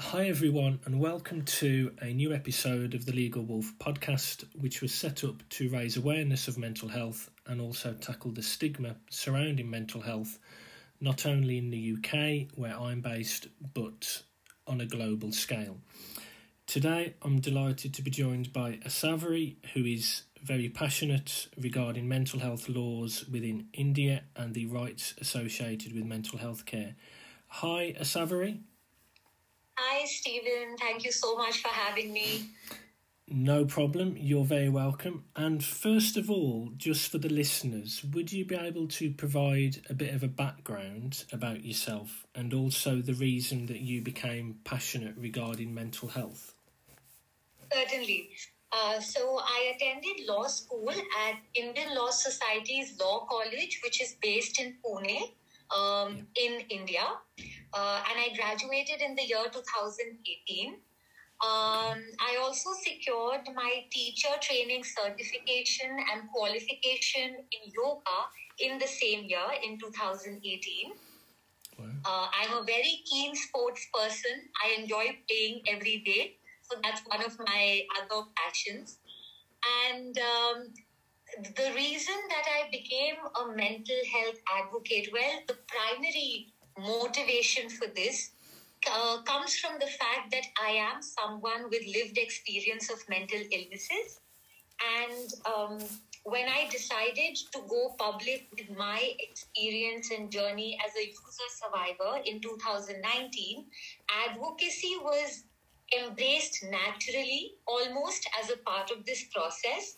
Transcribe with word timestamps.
Hi, 0.00 0.28
everyone, 0.28 0.78
and 0.84 1.00
welcome 1.00 1.42
to 1.42 1.92
a 2.00 2.12
new 2.14 2.32
episode 2.32 2.94
of 2.94 3.04
the 3.04 3.12
Legal 3.12 3.42
Wolf 3.42 3.72
podcast, 3.80 4.44
which 4.54 4.80
was 4.80 4.94
set 4.94 5.24
up 5.24 5.42
to 5.50 5.68
raise 5.70 5.96
awareness 5.96 6.46
of 6.46 6.56
mental 6.56 6.88
health 6.88 7.28
and 7.46 7.60
also 7.60 7.94
tackle 7.94 8.30
the 8.30 8.42
stigma 8.42 8.94
surrounding 9.10 9.68
mental 9.68 10.00
health, 10.00 10.38
not 11.00 11.26
only 11.26 11.58
in 11.58 11.70
the 11.70 11.96
UK, 11.96 12.48
where 12.56 12.78
I'm 12.78 13.00
based, 13.00 13.48
but 13.74 14.22
on 14.68 14.80
a 14.80 14.86
global 14.86 15.32
scale. 15.32 15.78
Today, 16.68 17.14
I'm 17.22 17.40
delighted 17.40 17.92
to 17.94 18.02
be 18.02 18.10
joined 18.12 18.52
by 18.52 18.74
Asavari, 18.86 19.56
who 19.74 19.84
is 19.84 20.22
very 20.40 20.68
passionate 20.68 21.48
regarding 21.60 22.06
mental 22.06 22.38
health 22.38 22.68
laws 22.68 23.24
within 23.30 23.66
India 23.72 24.22
and 24.36 24.54
the 24.54 24.66
rights 24.66 25.14
associated 25.20 25.92
with 25.92 26.04
mental 26.04 26.38
health 26.38 26.66
care. 26.66 26.94
Hi, 27.48 27.96
Asavari. 28.00 28.60
Hi, 29.80 30.04
Stephen. 30.06 30.76
Thank 30.76 31.04
you 31.04 31.12
so 31.12 31.36
much 31.36 31.62
for 31.62 31.68
having 31.68 32.12
me. 32.12 32.48
No 33.28 33.64
problem. 33.64 34.16
You're 34.18 34.44
very 34.44 34.68
welcome. 34.68 35.24
And 35.36 35.62
first 35.62 36.16
of 36.16 36.28
all, 36.28 36.70
just 36.76 37.12
for 37.12 37.18
the 37.18 37.28
listeners, 37.28 38.04
would 38.12 38.32
you 38.32 38.44
be 38.44 38.56
able 38.56 38.88
to 38.88 39.12
provide 39.12 39.82
a 39.88 39.94
bit 39.94 40.14
of 40.14 40.24
a 40.24 40.28
background 40.28 41.24
about 41.30 41.64
yourself 41.64 42.26
and 42.34 42.52
also 42.52 42.96
the 42.96 43.14
reason 43.14 43.66
that 43.66 43.80
you 43.80 44.02
became 44.02 44.58
passionate 44.64 45.14
regarding 45.16 45.72
mental 45.72 46.08
health? 46.08 46.54
Certainly. 47.72 48.30
Uh, 48.72 48.98
so 48.98 49.38
I 49.40 49.74
attended 49.76 50.26
law 50.26 50.48
school 50.48 50.90
at 50.90 51.36
Indian 51.54 51.94
Law 51.94 52.10
Society's 52.10 52.98
Law 52.98 53.26
College, 53.30 53.80
which 53.84 54.02
is 54.02 54.16
based 54.20 54.60
in 54.60 54.74
Pune, 54.84 55.30
um, 55.76 56.26
in 56.36 56.60
India 56.70 57.04
uh, 57.72 58.02
and 58.08 58.18
I 58.18 58.34
graduated 58.36 59.00
in 59.00 59.14
the 59.14 59.22
year 59.22 59.44
2018. 59.52 60.80
Um, 61.40 62.02
I 62.18 62.36
also 62.42 62.70
secured 62.82 63.46
my 63.54 63.84
teacher 63.92 64.34
training 64.40 64.82
certification 64.82 65.90
and 66.12 66.28
qualification 66.34 67.46
in 67.52 67.72
yoga 67.72 68.18
in 68.58 68.78
the 68.78 68.88
same 68.88 69.24
year 69.28 69.46
in 69.62 69.78
2018. 69.78 70.92
Wow. 71.78 71.86
Uh, 72.04 72.26
I'm 72.34 72.58
a 72.58 72.64
very 72.64 73.02
keen 73.08 73.36
sports 73.36 73.86
person. 73.94 74.50
I 74.64 74.80
enjoy 74.80 75.16
playing 75.28 75.62
every 75.68 76.02
day. 76.04 76.38
So 76.62 76.76
that's 76.82 77.02
one 77.06 77.24
of 77.24 77.38
my 77.38 77.82
other 78.02 78.26
passions. 78.34 78.98
And 79.88 80.18
um, 80.18 80.74
the 81.36 81.72
reason 81.74 82.14
that 82.28 82.46
I 82.48 82.70
became 82.70 83.16
a 83.40 83.54
mental 83.54 83.96
health 84.12 84.38
advocate, 84.60 85.10
well, 85.12 85.40
the 85.46 85.56
primary 85.66 86.52
motivation 86.78 87.68
for 87.68 87.86
this 87.94 88.30
uh, 88.90 89.22
comes 89.22 89.56
from 89.58 89.78
the 89.78 89.86
fact 89.86 90.30
that 90.30 90.46
I 90.62 90.70
am 90.70 91.02
someone 91.02 91.64
with 91.70 91.82
lived 91.94 92.18
experience 92.18 92.90
of 92.90 92.98
mental 93.08 93.40
illnesses. 93.50 94.20
And 95.00 95.30
um, 95.44 95.78
when 96.24 96.48
I 96.48 96.68
decided 96.70 97.36
to 97.52 97.60
go 97.68 97.94
public 97.98 98.48
with 98.56 98.76
my 98.76 99.12
experience 99.18 100.10
and 100.10 100.30
journey 100.30 100.78
as 100.86 100.94
a 100.96 101.06
user 101.06 101.48
survivor 101.56 102.22
in 102.24 102.40
2019, 102.40 103.66
advocacy 104.28 104.96
was 105.02 105.44
embraced 105.98 106.64
naturally, 106.70 107.54
almost 107.66 108.28
as 108.42 108.50
a 108.50 108.56
part 108.58 108.90
of 108.90 109.04
this 109.04 109.24
process. 109.34 109.97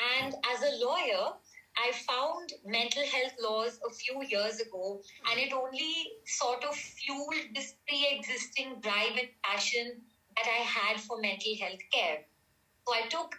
And 0.00 0.34
as 0.52 0.62
a 0.62 0.84
lawyer, 0.84 1.32
I 1.76 1.92
found 2.06 2.52
mental 2.64 3.02
health 3.02 3.34
laws 3.40 3.80
a 3.86 3.92
few 3.94 4.22
years 4.28 4.60
ago, 4.60 5.00
and 5.30 5.40
it 5.40 5.52
only 5.52 6.12
sort 6.26 6.64
of 6.64 6.74
fueled 6.74 7.54
this 7.54 7.74
pre 7.88 8.06
existing 8.18 8.80
drive 8.80 9.16
and 9.16 9.28
passion 9.42 10.02
that 10.36 10.46
I 10.46 10.62
had 10.62 11.00
for 11.00 11.20
mental 11.20 11.54
health 11.60 11.80
care. 11.92 12.24
So 12.86 12.94
I 12.94 13.08
took 13.08 13.34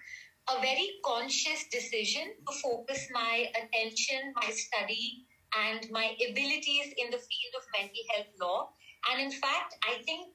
a 0.49 0.61
very 0.61 0.99
conscious 1.05 1.65
decision 1.71 2.33
to 2.47 2.53
focus 2.61 3.07
my 3.11 3.51
attention, 3.55 4.33
my 4.35 4.49
study, 4.51 5.25
and 5.55 5.89
my 5.91 6.15
abilities 6.29 6.93
in 6.97 7.11
the 7.11 7.17
field 7.17 7.53
of 7.57 7.63
mental 7.77 8.03
health 8.15 8.33
law. 8.41 8.69
And 9.11 9.21
in 9.21 9.31
fact, 9.31 9.75
I 9.83 10.01
think 10.03 10.27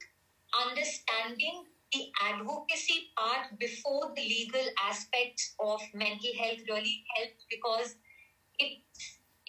understanding 0.67 1.65
the 1.93 2.07
advocacy 2.23 3.11
part 3.17 3.59
before 3.59 4.13
the 4.15 4.23
legal 4.23 4.65
aspects 4.89 5.55
of 5.61 5.81
mental 5.95 6.31
health 6.39 6.59
really 6.69 7.05
helped 7.17 7.45
because 7.51 7.95
it 8.59 8.83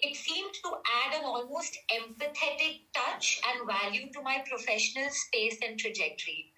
it 0.02 0.16
seemed 0.16 0.54
to 0.64 0.70
add 1.04 1.18
an 1.18 1.24
almost 1.24 1.76
empathetic 1.92 2.80
touch 2.94 3.40
and 3.48 3.66
value 3.66 4.10
to 4.12 4.22
my 4.22 4.42
professional 4.48 5.10
space 5.10 5.58
and 5.66 5.78
trajectory. 5.78 6.52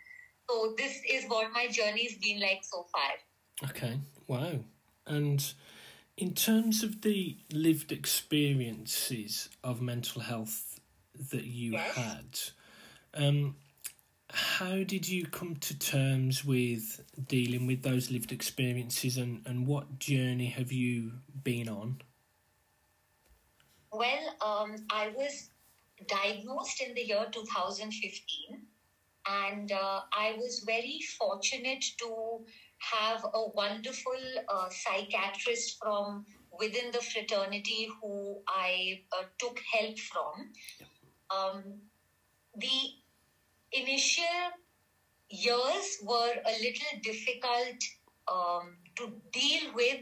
So 0.49 0.75
this 0.79 1.01
is 1.11 1.25
what 1.27 1.53
my 1.53 1.67
journey's 1.69 2.17
been 2.19 2.41
like 2.41 2.61
so 2.63 2.87
far. 2.93 3.69
Okay. 3.71 3.99
Wow. 4.29 4.61
And 5.07 5.53
in 6.17 6.35
terms 6.35 6.83
of 6.83 7.03
the 7.03 7.37
lived 7.53 7.91
experiences 7.91 9.49
of 9.65 9.83
mental 9.83 10.23
health 10.23 10.79
that 11.31 11.45
you 11.45 11.73
yes. 11.73 11.97
had, 11.97 12.39
um, 13.15 13.57
how 14.33 14.83
did 14.83 15.07
you 15.07 15.27
come 15.27 15.57
to 15.57 15.79
terms 15.79 16.43
with 16.43 17.03
dealing 17.29 17.67
with 17.67 17.83
those 17.83 18.11
lived 18.11 18.33
experiences 18.33 19.19
and, 19.19 19.43
and 19.47 19.67
what 19.67 19.99
journey 19.99 20.47
have 20.47 20.73
you 20.73 21.13
been 21.45 21.69
on? 21.69 22.01
Well, 23.93 24.37
um, 24.41 24.77
I 24.91 25.11
was 25.15 25.51
diagnosed 26.09 26.81
in 26.81 26.95
the 26.95 27.03
year 27.03 27.27
2015 27.31 28.63
and 29.29 29.71
uh, 29.71 30.01
I 30.13 30.35
was 30.39 30.65
very 30.67 31.01
fortunate 31.19 31.85
to 31.99 32.41
have 32.79 33.25
a 33.35 33.49
wonderful 33.51 34.19
uh, 34.49 34.69
psychiatrist 34.71 35.79
from 35.79 36.25
within 36.59 36.91
the 36.91 37.01
fraternity 37.01 37.87
who 38.01 38.39
I 38.49 39.03
uh, 39.13 39.25
took 39.39 39.61
help 39.75 39.99
from. 39.99 40.53
Um, 41.31 41.63
the 42.57 43.02
initial 43.73 44.53
years 45.29 45.99
were 46.03 46.35
a 46.47 46.53
little 46.61 46.95
difficult 47.03 47.77
um, 48.31 48.77
to 48.97 49.13
deal 49.33 49.73
with 49.75 50.01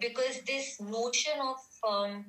because 0.00 0.40
this 0.46 0.80
notion 0.80 1.34
of 1.40 1.56
um, 1.88 2.24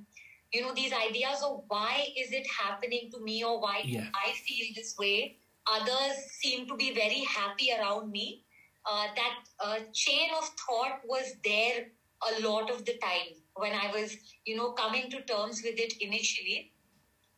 you 0.52 0.62
know 0.62 0.74
these 0.74 0.92
ideas 0.94 1.42
of 1.44 1.64
why 1.68 2.06
is 2.18 2.32
it 2.32 2.46
happening 2.48 3.10
to 3.14 3.24
me 3.24 3.44
or 3.44 3.62
why 3.62 3.82
yeah. 3.84 4.08
i 4.14 4.32
feel 4.34 4.68
this 4.76 4.96
way? 5.00 5.38
Others 5.72 6.18
seem 6.42 6.68
to 6.68 6.76
be 6.76 6.94
very 6.94 7.24
happy 7.24 7.72
around 7.72 8.12
me. 8.12 8.44
Uh, 8.86 9.08
that 9.16 9.36
uh, 9.64 9.78
chain 9.94 10.30
of 10.38 10.50
thought 10.68 11.02
was 11.06 11.36
there 11.46 11.86
a 12.30 12.42
lot 12.42 12.70
of 12.72 12.84
the 12.86 12.98
time 12.98 13.38
when 13.56 13.74
i 13.74 13.92
was 13.94 14.16
you 14.46 14.56
know 14.56 14.72
coming 14.72 15.10
to 15.10 15.22
terms 15.22 15.62
with 15.64 15.80
it 15.80 15.94
initially. 16.02 16.72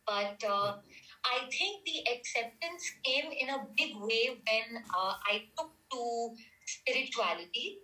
But 0.06 0.42
uh, 0.46 0.76
I 1.24 1.38
think 1.56 1.84
the 1.84 2.00
acceptance 2.12 2.84
came 3.04 3.30
in 3.32 3.50
a 3.50 3.64
big 3.76 3.92
way 3.96 4.28
when 4.28 4.76
uh, 4.96 5.14
I 5.26 5.42
took 5.58 5.70
to 5.92 6.34
spirituality 6.66 7.78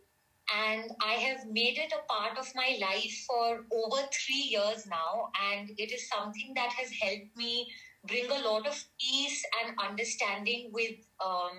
and 0.52 0.90
I 1.02 1.14
have 1.14 1.46
made 1.46 1.78
it 1.78 1.92
a 1.92 2.12
part 2.12 2.36
of 2.38 2.46
my 2.54 2.76
life 2.80 3.14
for 3.26 3.64
over 3.72 4.02
three 4.12 4.48
years 4.50 4.84
now, 4.86 5.28
and 5.52 5.70
it 5.76 5.92
is 5.92 6.08
something 6.08 6.52
that 6.56 6.70
has 6.76 6.90
helped 7.00 7.36
me 7.36 7.68
bring 8.06 8.30
a 8.30 8.40
lot 8.42 8.66
of 8.66 8.74
peace 9.00 9.42
and 9.62 9.74
understanding 9.78 10.70
with 10.72 10.96
um, 11.24 11.52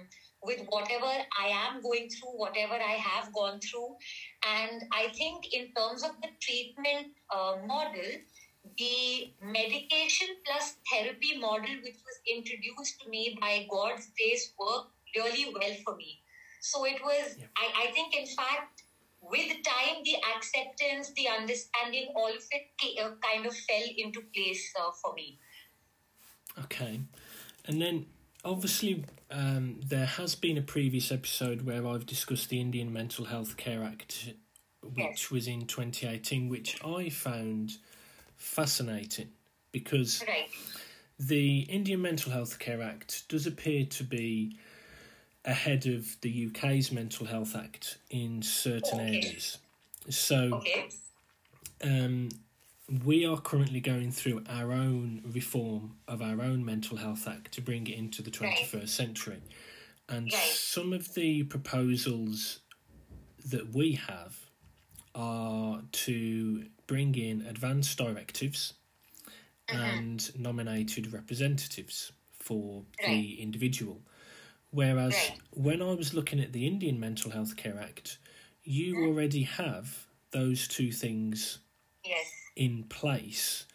with 0.43 0.59
whatever 0.69 1.05
I 1.39 1.47
am 1.49 1.81
going 1.81 2.09
through, 2.09 2.37
whatever 2.37 2.73
I 2.73 2.97
have 3.09 3.31
gone 3.33 3.59
through, 3.61 3.95
and 4.45 4.81
I 4.91 5.07
think 5.17 5.45
in 5.53 5.71
terms 5.77 6.03
of 6.03 6.11
the 6.21 6.29
treatment 6.41 7.07
uh, 7.33 7.55
model, 7.65 8.11
the 8.77 9.33
medication 9.41 10.27
plus 10.45 10.75
therapy 10.91 11.37
model, 11.37 11.75
which 11.83 11.97
was 12.05 12.19
introduced 12.29 13.01
to 13.01 13.09
me 13.09 13.37
by 13.39 13.67
God's 13.69 14.09
grace, 14.17 14.53
worked 14.59 14.91
really 15.15 15.53
well 15.53 15.75
for 15.83 15.95
me. 15.95 16.21
So 16.61 16.85
it 16.85 17.01
was, 17.03 17.35
yeah. 17.37 17.45
I, 17.57 17.87
I 17.87 17.91
think, 17.91 18.15
in 18.15 18.27
fact, 18.27 18.83
with 19.21 19.49
time, 19.63 20.03
the 20.03 20.15
acceptance, 20.35 21.11
the 21.15 21.27
understanding, 21.27 22.07
all 22.15 22.29
of 22.29 22.43
it 22.51 22.99
uh, 22.99 23.11
kind 23.21 23.45
of 23.45 23.55
fell 23.55 23.87
into 23.97 24.21
place 24.33 24.71
uh, 24.79 24.91
for 25.01 25.13
me. 25.13 25.39
Okay. 26.59 27.01
And 27.65 27.81
then 27.81 28.07
obviously, 28.43 29.05
um, 29.29 29.79
there 29.85 30.05
has 30.05 30.35
been 30.35 30.57
a 30.57 30.61
previous 30.61 31.11
episode 31.11 31.65
where 31.65 31.85
I've 31.87 32.05
discussed 32.05 32.49
the 32.49 32.59
Indian 32.59 32.91
Mental 32.91 33.25
Health 33.25 33.57
Care 33.57 33.83
Act, 33.83 34.33
which 34.81 34.97
yes. 34.97 35.31
was 35.31 35.47
in 35.47 35.65
2018, 35.67 36.49
which 36.49 36.83
I 36.83 37.09
found 37.09 37.77
fascinating 38.41 39.29
because 39.71 40.23
right. 40.27 40.49
the 41.19 41.61
Indian 41.61 42.01
Mental 42.01 42.31
Health 42.31 42.59
Care 42.59 42.81
Act 42.81 43.27
does 43.29 43.47
appear 43.47 43.85
to 43.85 44.03
be 44.03 44.57
ahead 45.45 45.85
of 45.85 46.19
the 46.21 46.47
UK's 46.47 46.91
Mental 46.91 47.25
Health 47.25 47.55
Act 47.55 47.97
in 48.09 48.41
certain 48.41 48.99
okay. 48.99 49.17
areas. 49.17 49.57
So, 50.09 50.55
okay. 50.55 50.89
um, 51.83 52.29
we 53.05 53.25
are 53.25 53.37
currently 53.37 53.79
going 53.79 54.11
through 54.11 54.43
our 54.49 54.71
own 54.71 55.21
reform 55.31 55.95
of 56.07 56.21
our 56.21 56.41
own 56.41 56.65
Mental 56.65 56.97
Health 56.97 57.27
Act 57.27 57.53
to 57.53 57.61
bring 57.61 57.87
it 57.87 57.97
into 57.97 58.21
the 58.21 58.31
21st 58.31 58.73
right. 58.73 58.89
century. 58.89 59.41
And 60.09 60.31
Right. 60.31 60.51
some 60.53 60.91
of 60.91 61.13
the 61.13 61.43
proposals 61.43 62.59
that 63.45 63.73
we 63.73 63.93
have 63.93 64.40
are 65.15 65.83
to 65.91 66.69
bring 66.87 67.15
in 67.15 67.41
advanced 67.43 67.97
directives 67.97 68.73
and 69.69 70.37
nominated 70.39 71.13
representatives 71.13 72.11
for 72.39 72.83
Right. 72.99 73.07
the 73.07 73.41
individual. 73.41 74.01
Whereas 74.71 75.31
Right. 75.31 75.39
when 75.51 75.81
I 75.81 75.93
was 75.93 76.13
looking 76.13 76.39
at 76.39 76.53
the 76.53 76.67
Indian 76.67 76.99
Mental 76.99 77.31
Health 77.31 77.55
Care 77.57 77.79
Act, 77.79 78.17
you 78.63 78.95
Mm-hmm. 78.95 79.03
already 79.03 79.43
have 79.43 80.07
those 80.31 80.67
two 80.67 80.91
things 80.91 81.59
Yes. 82.05 82.51
in 82.55 82.83
place. 82.85 83.65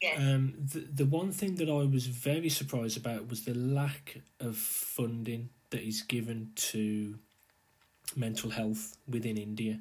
Yes. 0.00 0.18
Um, 0.18 0.54
the, 0.58 0.80
the 0.80 1.06
one 1.06 1.32
thing 1.32 1.56
that 1.56 1.68
I 1.70 1.84
was 1.84 2.06
very 2.06 2.48
surprised 2.48 2.96
about 2.96 3.28
was 3.28 3.44
the 3.44 3.54
lack 3.54 4.20
of 4.40 4.56
funding 4.56 5.50
that 5.70 5.82
is 5.82 6.02
given 6.02 6.52
to 6.56 7.18
mental 8.16 8.50
health 8.50 8.96
within 9.08 9.36
India. 9.38 9.80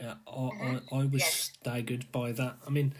Uh, 0.00 0.14
I, 0.26 0.40
I, 0.40 0.80
I 1.00 1.04
was 1.06 1.22
Yes. 1.22 1.50
staggered 1.60 2.10
by 2.12 2.32
that. 2.32 2.58
I 2.66 2.70
mean, 2.70 2.94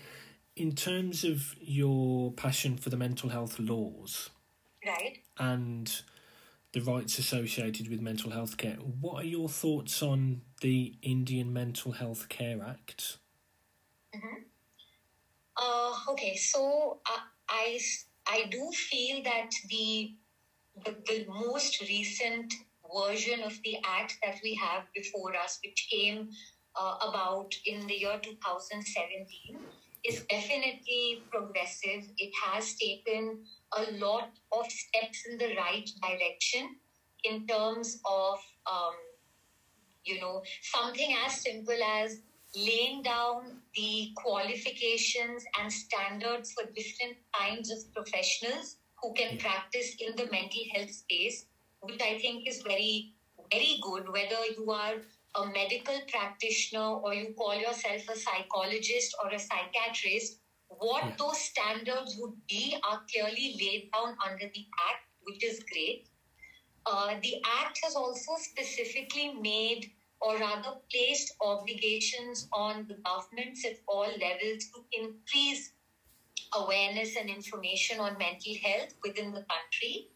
in 0.56 0.74
terms 0.74 1.24
of 1.24 1.54
your 1.60 2.32
passion 2.32 2.76
for 2.76 2.90
the 2.90 2.96
mental 2.96 3.30
health 3.30 3.58
laws 3.58 4.30
right. 4.86 5.18
and 5.38 6.02
the 6.72 6.80
rights 6.80 7.18
associated 7.18 7.88
with 7.88 8.00
mental 8.00 8.30
health 8.30 8.56
care, 8.56 8.76
what 8.76 9.22
are 9.22 9.26
your 9.26 9.48
thoughts 9.48 10.02
on 10.02 10.42
the 10.60 10.96
Indian 11.02 11.52
Mental 11.52 11.92
Health 11.92 12.28
Care 12.28 12.62
Act? 12.62 13.18
Uh, 15.56 15.94
okay, 16.10 16.36
so 16.36 17.00
uh, 17.06 17.20
I 17.48 17.78
I 18.26 18.44
do 18.50 18.70
feel 18.72 19.22
that 19.24 19.50
the, 19.68 20.14
the 20.84 20.96
the 21.06 21.26
most 21.28 21.80
recent 21.82 22.54
version 22.94 23.42
of 23.42 23.60
the 23.64 23.78
act 23.84 24.18
that 24.22 24.40
we 24.42 24.54
have 24.54 24.84
before 24.94 25.34
us, 25.36 25.58
which 25.64 25.88
came 25.90 26.30
uh, 26.78 26.96
about 27.02 27.54
in 27.66 27.86
the 27.86 27.94
year 27.94 28.19
2017, 28.22 29.58
is 30.04 30.25
definitely 30.30 31.22
progressive. 31.30 32.04
It 32.19 32.32
has 32.44 32.75
taken 32.75 33.38
a 33.76 33.90
lot 33.98 34.30
of 34.52 34.66
steps 34.70 35.25
in 35.28 35.38
the 35.38 35.54
right 35.56 35.88
direction 36.02 36.76
in 37.25 37.46
terms 37.46 37.98
of 38.04 38.38
um, 38.70 38.94
you 40.04 40.20
know 40.20 40.42
something 40.62 41.14
as 41.26 41.42
simple 41.42 41.82
as 42.00 42.20
laying 42.56 43.02
down 43.02 43.60
the 43.75 44.10
qualifications 44.16 45.44
and 45.60 45.72
standards 45.72 46.52
for 46.52 46.64
different 46.75 47.16
kinds 47.38 47.70
of 47.70 47.78
professionals 47.94 48.76
who 49.02 49.12
can 49.14 49.36
practice 49.38 49.94
in 50.00 50.16
the 50.16 50.30
mental 50.30 50.62
health 50.75 50.90
space, 50.90 51.46
which 51.80 52.00
I 52.00 52.19
think 52.19 52.48
is 52.48 52.62
very, 52.62 53.12
very 53.52 53.78
good, 53.82 54.08
whether 54.08 54.40
you 54.56 54.70
are 54.70 54.94
a 55.38 55.46
medical 55.46 55.99
practitioner 56.08 56.88
or 57.05 57.14
you 57.14 57.32
call 57.35 57.55
yourself 57.55 58.08
a 58.08 58.17
psychologist 58.17 59.14
or 59.23 59.31
a 59.31 59.38
psychiatrist. 59.38 60.38
What 60.69 61.05
Yeah. 61.05 61.17
those 61.19 61.40
standards 61.40 62.17
would 62.19 62.37
be 62.46 62.76
are 62.82 63.05
clearly 63.12 63.49
laid 63.61 63.90
down 63.93 64.17
under 64.26 64.49
the 64.55 64.67
Act, 64.88 65.06
which 65.23 65.44
is 65.44 65.62
great. 65.73 66.08
Uh, 66.87 67.19
the 67.23 67.43
Act 67.44 67.79
has 67.85 67.94
also 67.94 68.37
specifically 68.37 69.29
made 69.35 69.93
or 70.20 70.37
rather 70.38 70.73
placed 70.90 71.35
obligations 71.40 72.49
on 72.52 72.87
the 72.88 72.94
governments 73.08 73.64
at 73.64 73.79
all 73.87 74.11
levels 74.26 74.64
to 74.75 74.85
increase 74.93 75.73
awareness 76.55 77.17
and 77.17 77.31
information 77.31 78.00
on 78.00 78.19
mental 78.19 78.55
health 78.64 78.94
within 79.05 79.32
the 79.32 79.44
country. 79.55 80.08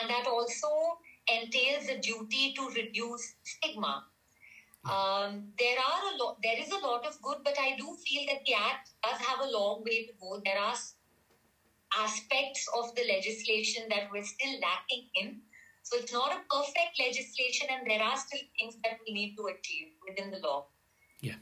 And 0.00 0.10
that 0.10 0.26
also 0.26 0.98
entails 1.28 1.88
a 1.88 1.98
duty 2.00 2.52
to 2.54 2.68
reduce 2.70 3.34
stigma. 3.44 4.04
Um, 4.90 5.52
there 5.58 5.78
are 5.78 6.14
a 6.14 6.22
lot. 6.22 6.38
There 6.42 6.58
is 6.60 6.70
a 6.70 6.78
lot 6.86 7.06
of 7.06 7.20
good, 7.22 7.38
but 7.44 7.56
I 7.58 7.76
do 7.76 7.96
feel 8.04 8.26
that 8.28 8.44
the 8.44 8.54
act 8.54 8.90
does 9.02 9.20
have 9.20 9.40
a 9.40 9.50
long 9.50 9.82
way 9.84 10.06
to 10.06 10.12
go. 10.20 10.40
There 10.44 10.58
are 10.58 10.74
aspects 11.96 12.68
of 12.76 12.94
the 12.94 13.02
legislation 13.06 13.84
that 13.88 14.08
we're 14.12 14.24
still 14.24 14.60
lacking 14.60 15.08
in. 15.14 15.40
So 15.82 15.98
it's 15.98 16.12
not 16.12 16.32
a 16.32 16.40
perfect 16.50 16.98
legislation, 16.98 17.68
and 17.70 17.90
there 17.90 18.02
are 18.02 18.16
still 18.16 18.40
things 18.58 18.76
that 18.84 18.98
we 19.06 19.14
need 19.14 19.36
to 19.36 19.46
achieve 19.46 19.88
within 20.08 20.30
the 20.30 20.38
law. 20.38 20.66
Yeah, 21.20 21.36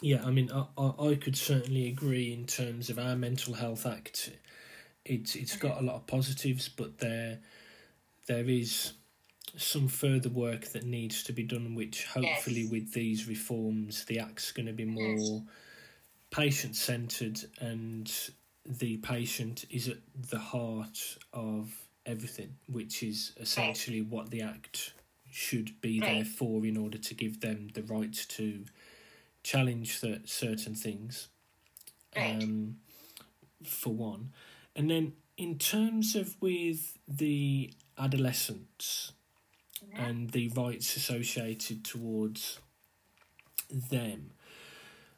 Yeah, 0.00 0.24
I 0.24 0.30
mean, 0.30 0.50
I, 0.50 0.66
I, 0.78 1.10
I 1.10 1.14
could 1.16 1.36
certainly 1.36 1.88
agree 1.88 2.32
in 2.32 2.46
terms 2.46 2.90
of 2.90 2.98
our 2.98 3.16
mental 3.16 3.54
health 3.54 3.86
act. 3.86 4.30
It's 5.04 5.34
it's 5.36 5.56
got 5.56 5.80
a 5.80 5.84
lot 5.84 5.96
of 5.96 6.06
positives, 6.06 6.68
but 6.68 6.98
there 6.98 7.40
there 8.26 8.48
is 8.48 8.94
some 9.56 9.88
further 9.88 10.28
work 10.28 10.66
that 10.72 10.84
needs 10.84 11.22
to 11.24 11.32
be 11.32 11.42
done. 11.42 11.74
Which 11.74 12.04
hopefully, 12.06 12.62
Yes. 12.62 12.70
with 12.70 12.92
these 12.92 13.26
reforms, 13.28 14.04
the 14.04 14.18
act's 14.18 14.52
going 14.52 14.66
to 14.66 14.72
be 14.72 14.84
more 14.84 15.44
patient 16.30 16.74
centered, 16.76 17.40
and 17.60 18.12
the 18.66 18.96
patient 18.98 19.64
is 19.70 19.88
at 19.88 19.98
the 20.30 20.38
heart 20.38 21.18
of 21.32 21.88
everything, 22.06 22.56
which 22.66 23.02
is 23.02 23.32
essentially 23.38 24.00
what 24.02 24.30
the 24.30 24.42
act 24.42 24.92
should 25.30 25.80
be 25.80 25.98
there 26.00 26.24
for 26.24 26.64
in 26.64 26.76
order 26.76 26.96
to 26.98 27.14
give 27.14 27.40
them 27.40 27.68
the 27.74 27.82
right 27.82 28.12
to 28.28 28.64
challenge 29.42 29.98
cer- 29.98 30.22
certain 30.24 30.74
things 30.76 31.28
Right. 32.16 32.40
um, 32.42 32.78
for 33.64 33.92
one 33.92 34.32
and 34.76 34.88
then 34.88 35.14
in 35.36 35.58
terms 35.58 36.14
of 36.14 36.40
with 36.40 36.98
the 37.08 37.74
adolescents 37.98 39.12
and 39.94 40.30
the 40.30 40.48
rights 40.48 40.96
associated 40.96 41.84
towards 41.84 42.58
them 43.70 44.30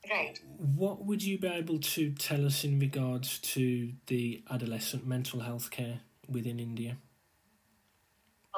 Right. 0.09 0.39
what 0.57 1.05
would 1.05 1.23
you 1.25 1.37
be 1.37 1.49
able 1.49 1.81
to 1.81 2.13
tell 2.13 2.47
us 2.47 2.63
in 2.63 2.79
regards 2.79 3.41
to 3.41 3.93
the 4.07 4.45
adolescent 4.49 5.05
mental 5.05 5.41
health 5.41 5.71
care 5.71 6.01
within 6.29 6.61
india 6.61 6.97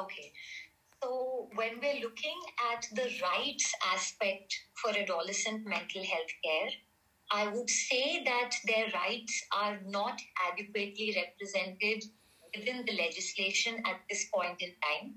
Okay. 0.00 0.32
So 1.02 1.48
when 1.54 1.80
we're 1.80 2.00
looking 2.00 2.38
at 2.72 2.86
the 2.92 3.10
rights 3.22 3.72
aspect 3.92 4.54
for 4.74 4.90
adolescent 4.90 5.66
mental 5.66 6.04
health 6.04 6.32
care, 6.44 6.70
I 7.30 7.48
would 7.48 7.68
say 7.68 8.22
that 8.24 8.54
their 8.64 8.86
rights 8.94 9.44
are 9.52 9.80
not 9.84 10.20
adequately 10.50 11.14
represented 11.16 12.04
within 12.56 12.84
the 12.86 12.92
legislation 12.96 13.82
at 13.86 14.00
this 14.08 14.26
point 14.32 14.60
in 14.62 14.72
time. 14.82 15.14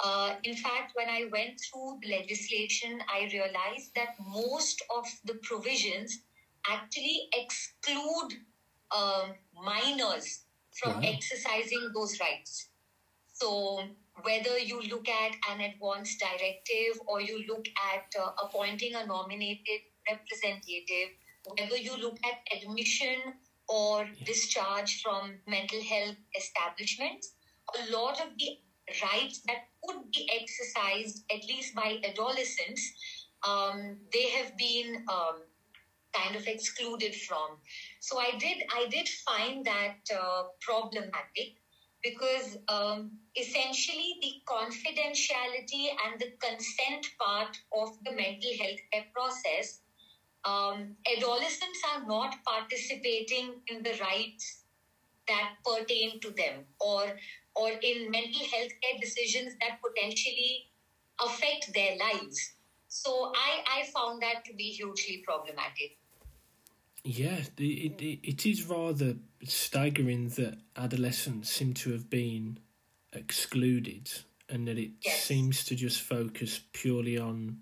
Uh, 0.00 0.36
in 0.44 0.56
fact, 0.56 0.92
when 0.94 1.08
I 1.08 1.24
went 1.32 1.60
through 1.60 1.98
the 2.02 2.08
legislation, 2.10 3.00
I 3.08 3.28
realized 3.32 3.90
that 3.94 4.14
most 4.20 4.82
of 4.94 5.06
the 5.24 5.34
provisions 5.42 6.18
actually 6.66 7.28
exclude 7.34 8.30
um, 8.90 9.34
minors 9.54 10.44
from 10.78 10.96
Wow. 10.96 11.02
exercising 11.02 11.90
those 11.94 12.18
rights. 12.20 12.68
So, 13.32 13.82
whether 14.22 14.58
you 14.58 14.80
look 14.82 15.08
at 15.08 15.34
an 15.48 15.60
advance 15.60 16.16
directive 16.16 17.00
or 17.06 17.20
you 17.20 17.44
look 17.46 17.64
at 17.92 18.04
uh, 18.20 18.30
appointing 18.42 18.94
a 18.94 19.06
nominated 19.06 19.80
representative, 20.08 21.10
whether 21.58 21.76
you 21.76 21.96
look 21.96 22.18
at 22.24 22.36
admission 22.56 23.34
or 23.68 24.06
discharge 24.24 25.00
from 25.02 25.40
mental 25.46 25.82
health 25.82 26.16
establishments, 26.36 27.32
a 27.78 27.90
lot 27.90 28.20
of 28.20 28.28
the 28.38 28.58
rights 29.02 29.40
that 29.46 29.58
could 29.84 30.10
be 30.10 30.28
exercised, 30.32 31.24
at 31.30 31.42
least 31.48 31.74
by 31.74 31.98
adolescents, 32.04 32.92
um, 33.46 33.98
they 34.12 34.28
have 34.30 34.56
been 34.56 35.04
um, 35.08 35.42
kind 36.14 36.36
of 36.36 36.46
excluded 36.46 37.14
from. 37.14 37.58
So 38.00 38.18
I 38.18 38.32
did 38.38 38.58
I 38.72 38.86
did 38.86 39.08
find 39.26 39.64
that 39.64 39.96
uh, 40.14 40.42
problematic 40.60 41.52
because 42.02 42.56
um, 42.68 43.10
essentially 43.36 44.18
the 44.22 44.32
confidentiality 44.48 45.88
and 46.04 46.20
the 46.20 46.30
consent 46.40 47.06
part 47.20 47.56
of 47.72 47.88
the 48.04 48.12
mental 48.12 48.52
health 48.60 48.78
care 48.92 49.04
process, 49.14 49.80
um, 50.44 50.94
adolescents 51.16 51.80
are 51.92 52.06
not 52.06 52.36
participating 52.46 53.60
in 53.66 53.82
the 53.82 53.98
rights 54.00 54.62
that 55.26 55.50
pertain 55.64 56.20
to 56.20 56.30
them 56.30 56.64
or 56.80 57.16
or 57.58 57.70
in 57.70 58.10
mental 58.10 58.44
health 58.52 58.72
care 58.82 58.98
decisions 59.00 59.54
that 59.60 59.78
potentially 59.82 60.70
affect 61.24 61.72
their 61.74 61.96
lives. 61.98 62.54
So 62.88 63.32
I, 63.36 63.80
I 63.80 63.86
found 63.94 64.22
that 64.22 64.44
to 64.46 64.54
be 64.54 64.70
hugely 64.70 65.22
problematic. 65.26 65.98
Yeah, 67.04 67.38
it, 67.56 68.02
it, 68.02 68.20
it 68.22 68.46
is 68.46 68.64
rather 68.64 69.16
staggering 69.44 70.28
that 70.30 70.58
adolescents 70.76 71.50
seem 71.50 71.72
to 71.74 71.92
have 71.92 72.10
been 72.10 72.58
excluded 73.12 74.10
and 74.48 74.66
that 74.68 74.78
it 74.78 74.92
Yes. 75.04 75.24
seems 75.24 75.64
to 75.66 75.74
just 75.76 76.02
focus 76.02 76.60
purely 76.72 77.18
on 77.18 77.60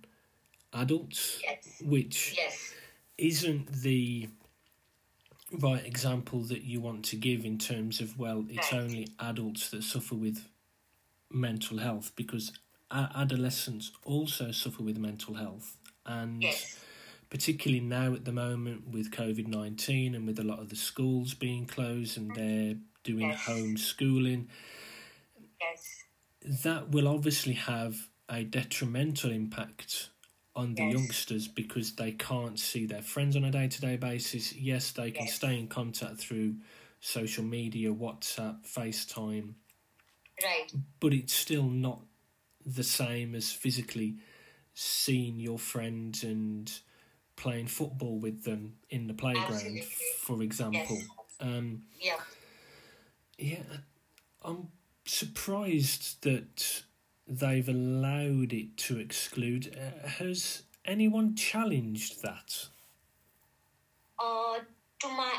adults, 0.72 1.40
Yes. 1.44 1.82
which 1.84 2.36
Yes. 2.36 2.74
isn't 3.18 3.68
the 3.82 4.28
right 5.60 5.84
example 5.84 6.40
that 6.40 6.62
you 6.62 6.80
want 6.80 7.04
to 7.06 7.16
give 7.16 7.44
in 7.44 7.58
terms 7.58 8.00
of, 8.00 8.18
well, 8.18 8.44
it's 8.48 8.72
only 8.72 9.08
adults 9.20 9.70
that 9.70 9.82
suffer 9.84 10.14
with 10.14 10.46
mental 11.30 11.78
health 11.78 12.12
because 12.16 12.52
adolescents 12.90 13.90
also 14.04 14.52
suffer 14.52 14.82
with 14.82 14.96
mental 14.96 15.34
health 15.34 15.76
and 16.04 16.42
Yes. 16.42 16.78
particularly 17.30 17.80
now 17.80 18.14
at 18.14 18.24
the 18.24 18.32
moment 18.32 18.88
with 18.88 19.10
COVID 19.10 19.48
19 19.48 20.14
and 20.14 20.26
with 20.26 20.38
a 20.38 20.44
lot 20.44 20.60
of 20.60 20.68
the 20.68 20.76
schools 20.76 21.34
being 21.34 21.66
closed 21.66 22.16
and 22.16 22.30
mm-hmm. 22.30 22.40
they're 22.40 22.76
doing 23.02 23.30
Yes. 23.30 23.40
homeschooling, 23.46 24.46
Yes. 25.60 26.04
that 26.62 26.90
will 26.90 27.08
obviously 27.08 27.54
have 27.54 28.08
a 28.28 28.44
detrimental 28.44 29.30
impact 29.32 30.10
on 30.56 30.74
the 30.74 30.84
Yes. 30.84 30.92
youngsters 30.92 31.48
because 31.48 31.94
they 31.96 32.12
can't 32.12 32.58
see 32.58 32.86
their 32.86 33.02
friends 33.02 33.36
on 33.36 33.44
a 33.44 33.52
day 33.52 33.68
to 33.68 33.80
day 33.82 33.96
basis. 33.96 34.54
Yes, 34.54 34.92
they 34.92 35.12
can 35.12 35.26
Yes. 35.26 35.36
stay 35.36 35.58
in 35.58 35.68
contact 35.68 36.18
through 36.18 36.56
social 37.00 37.44
media, 37.44 37.92
WhatsApp, 37.94 38.66
FaceTime, 38.66 39.54
Right. 40.42 40.72
but 41.00 41.14
it's 41.14 41.34
still 41.34 41.68
not 41.68 42.02
the 42.64 42.84
same 42.84 43.34
as 43.34 43.52
physically 43.52 44.18
seeing 44.74 45.40
your 45.40 45.58
friends 45.58 46.24
and 46.24 46.80
playing 47.36 47.68
football 47.68 48.18
with 48.18 48.44
them 48.44 48.78
in 48.90 49.06
the 49.08 49.14
playground, 49.14 49.84
Absolutely. 49.84 49.86
for 50.20 50.42
example. 50.42 51.06
Yes. 51.06 51.36
Um, 51.40 51.82
Yeah. 52.00 52.20
yeah, 53.38 53.62
I'm 54.42 54.68
surprised 55.04 56.22
that 56.22 56.82
they've 57.26 57.68
allowed 57.68 58.52
it 58.52 58.76
to 58.76 58.98
exclude. 58.98 59.76
Uh, 59.76 60.08
has 60.08 60.62
anyone 60.84 61.34
challenged 61.34 62.22
that? 62.22 62.68
Uh, 64.18 64.58
to 65.00 65.08
my 65.08 65.32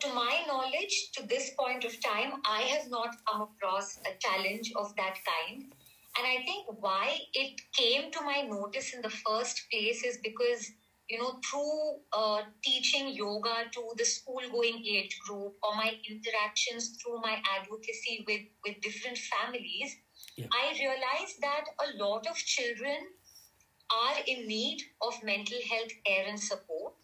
to 0.00 0.08
my 0.14 0.44
knowledge, 0.46 1.10
to 1.12 1.26
this 1.26 1.50
point 1.58 1.84
of 1.84 2.00
time, 2.00 2.34
I 2.44 2.62
have 2.62 2.88
not 2.88 3.16
come 3.28 3.42
across 3.42 3.98
a 3.98 4.16
challenge 4.20 4.72
of 4.76 4.94
that 4.96 5.16
kind. 5.26 5.72
And 6.16 6.26
I 6.26 6.44
think 6.44 6.66
why 6.80 7.18
it 7.32 7.60
came 7.76 8.12
to 8.12 8.20
my 8.20 8.42
notice 8.42 8.94
in 8.94 9.02
the 9.02 9.10
first 9.10 9.62
place 9.72 10.04
is 10.04 10.18
because, 10.22 10.70
you 11.08 11.18
know, 11.18 11.40
through 11.50 11.96
uh, 12.12 12.42
teaching 12.62 13.08
yoga 13.08 13.64
to 13.72 13.82
the 13.96 14.04
school 14.04 14.42
going 14.52 14.84
age 14.86 15.18
group 15.26 15.54
or 15.62 15.74
my 15.74 15.94
interactions 16.08 16.96
through 17.02 17.20
my 17.20 17.42
advocacy 17.58 18.24
with, 18.26 18.42
with 18.64 18.80
different 18.82 19.18
families, 19.18 19.96
Yeah. 20.36 20.46
I 20.52 20.72
realized 20.72 21.40
that 21.40 21.64
a 21.86 22.02
lot 22.02 22.26
of 22.26 22.36
children 22.36 22.98
are 23.90 24.16
in 24.26 24.46
need 24.46 24.80
of 25.02 25.22
mental 25.22 25.58
health 25.70 25.92
care 26.06 26.26
and 26.26 26.40
support. 26.40 26.94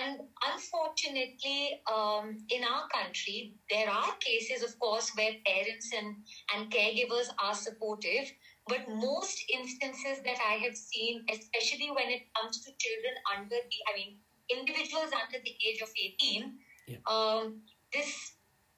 And 0.00 0.20
unfortunately, 0.42 1.80
um, 1.92 2.46
in 2.48 2.64
our 2.64 2.88
country, 2.88 3.52
there 3.70 3.90
are 3.90 4.14
cases, 4.20 4.62
of 4.62 4.78
course, 4.78 5.10
where 5.16 5.32
parents 5.44 5.90
and, 5.96 6.16
and 6.54 6.70
caregivers 6.70 7.28
are 7.38 7.54
supportive. 7.54 8.32
But 8.68 8.88
most 8.88 9.44
instances 9.52 10.22
that 10.24 10.38
I 10.46 10.54
have 10.64 10.76
seen, 10.76 11.24
especially 11.30 11.90
when 11.90 12.08
it 12.08 12.22
comes 12.40 12.60
to 12.60 12.70
children 12.78 13.14
under 13.36 13.56
the, 13.56 13.78
I 13.92 13.96
mean, 13.96 14.16
individuals 14.48 15.10
under 15.12 15.38
the 15.44 15.54
age 15.66 15.82
of 15.82 15.90
18, 15.96 16.58
Yeah. 16.86 16.98
um, 17.06 17.60
this 17.92 18.32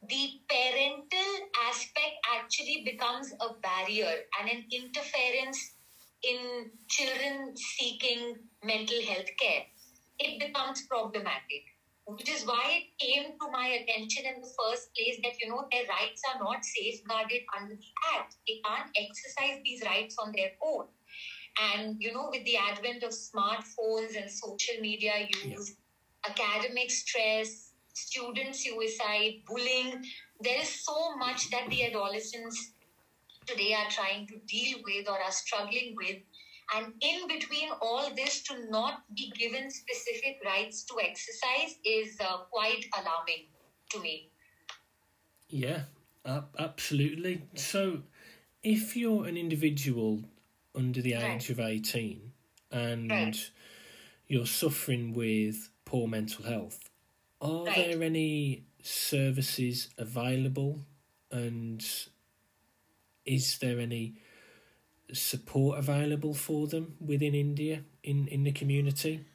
the 0.08 0.40
parental 0.48 1.32
aspect 1.68 2.14
actually 2.36 2.82
becomes 2.84 3.32
a 3.40 3.54
barrier 3.62 4.14
and 4.38 4.50
an 4.50 4.64
interference 4.72 5.74
in 6.22 6.70
children 6.88 7.54
seeking 7.56 8.36
mental 8.62 9.00
health 9.02 9.30
care. 9.40 9.64
It 10.18 10.40
becomes 10.40 10.82
problematic, 10.88 11.64
which 12.06 12.28
is 12.28 12.46
why 12.46 12.80
it 12.82 13.04
came 13.04 13.32
to 13.32 13.50
my 13.50 13.66
attention 13.66 14.24
in 14.26 14.40
the 14.40 14.52
first 14.58 14.88
place 14.94 15.18
that 15.22 15.40
you 15.40 15.48
know 15.48 15.66
their 15.72 15.86
rights 15.86 16.22
are 16.32 16.40
not 16.42 16.64
safeguarded 16.64 17.42
under 17.58 17.74
the 17.74 17.92
Act. 18.18 18.36
They 18.46 18.60
can't 18.64 18.90
exercise 18.96 19.60
these 19.64 19.82
rights 19.82 20.16
on 20.18 20.32
their 20.36 20.52
own. 20.62 20.86
And 21.60 21.96
you 22.00 22.12
know, 22.12 22.28
with 22.30 22.44
the 22.44 22.56
advent 22.56 23.02
of 23.02 23.10
smartphones 23.10 24.16
and 24.20 24.30
social 24.30 24.80
media 24.80 25.28
use, 25.44 25.74
academic 26.28 26.90
stress, 26.90 27.63
student 27.94 28.54
suicide, 28.54 29.42
bullying, 29.46 30.04
there 30.40 30.60
is 30.60 30.84
so 30.84 31.16
much 31.16 31.50
that 31.50 31.68
the 31.70 31.86
adolescents 31.86 32.72
today 33.46 33.74
are 33.74 33.90
trying 33.90 34.26
to 34.26 34.38
deal 34.46 34.78
with 34.84 35.08
or 35.08 35.18
are 35.20 35.32
struggling 35.32 35.94
with. 35.96 36.18
And 36.74 36.94
in 37.00 37.28
between 37.28 37.70
all 37.80 38.10
this, 38.14 38.42
to 38.44 38.70
not 38.70 39.02
be 39.14 39.30
given 39.38 39.70
specific 39.70 40.38
rights 40.44 40.84
to 40.84 40.94
exercise 41.00 41.76
is 41.84 42.16
uh, 42.20 42.38
quite 42.50 42.86
alarming 42.98 43.48
to 43.90 44.00
me. 44.00 44.30
Yeah, 45.48 45.82
ab- 46.24 46.56
absolutely. 46.58 47.42
So, 47.54 48.02
if 48.62 48.96
you're 48.96 49.26
an 49.26 49.36
individual 49.36 50.22
under 50.74 51.02
the 51.02 51.14
Right. 51.14 51.34
age 51.36 51.50
of 51.50 51.60
18 51.60 52.32
and 52.72 53.10
Right. 53.10 53.50
you're 54.26 54.46
suffering 54.46 55.12
with 55.12 55.68
poor 55.84 56.08
mental 56.08 56.46
health, 56.46 56.83
are 57.44 57.64
Right. 57.66 57.76
there 57.76 58.02
any 58.02 58.66
services 58.82 59.90
available 59.98 60.86
and 61.30 61.84
is 63.26 63.58
there 63.58 63.78
any 63.80 64.14
support 65.12 65.78
available 65.78 66.34
for 66.34 66.66
them 66.66 66.96
within 67.00 67.34
India 67.34 67.84
in, 68.02 68.28
in 68.28 68.44
the 68.44 68.52
community? 68.52 69.26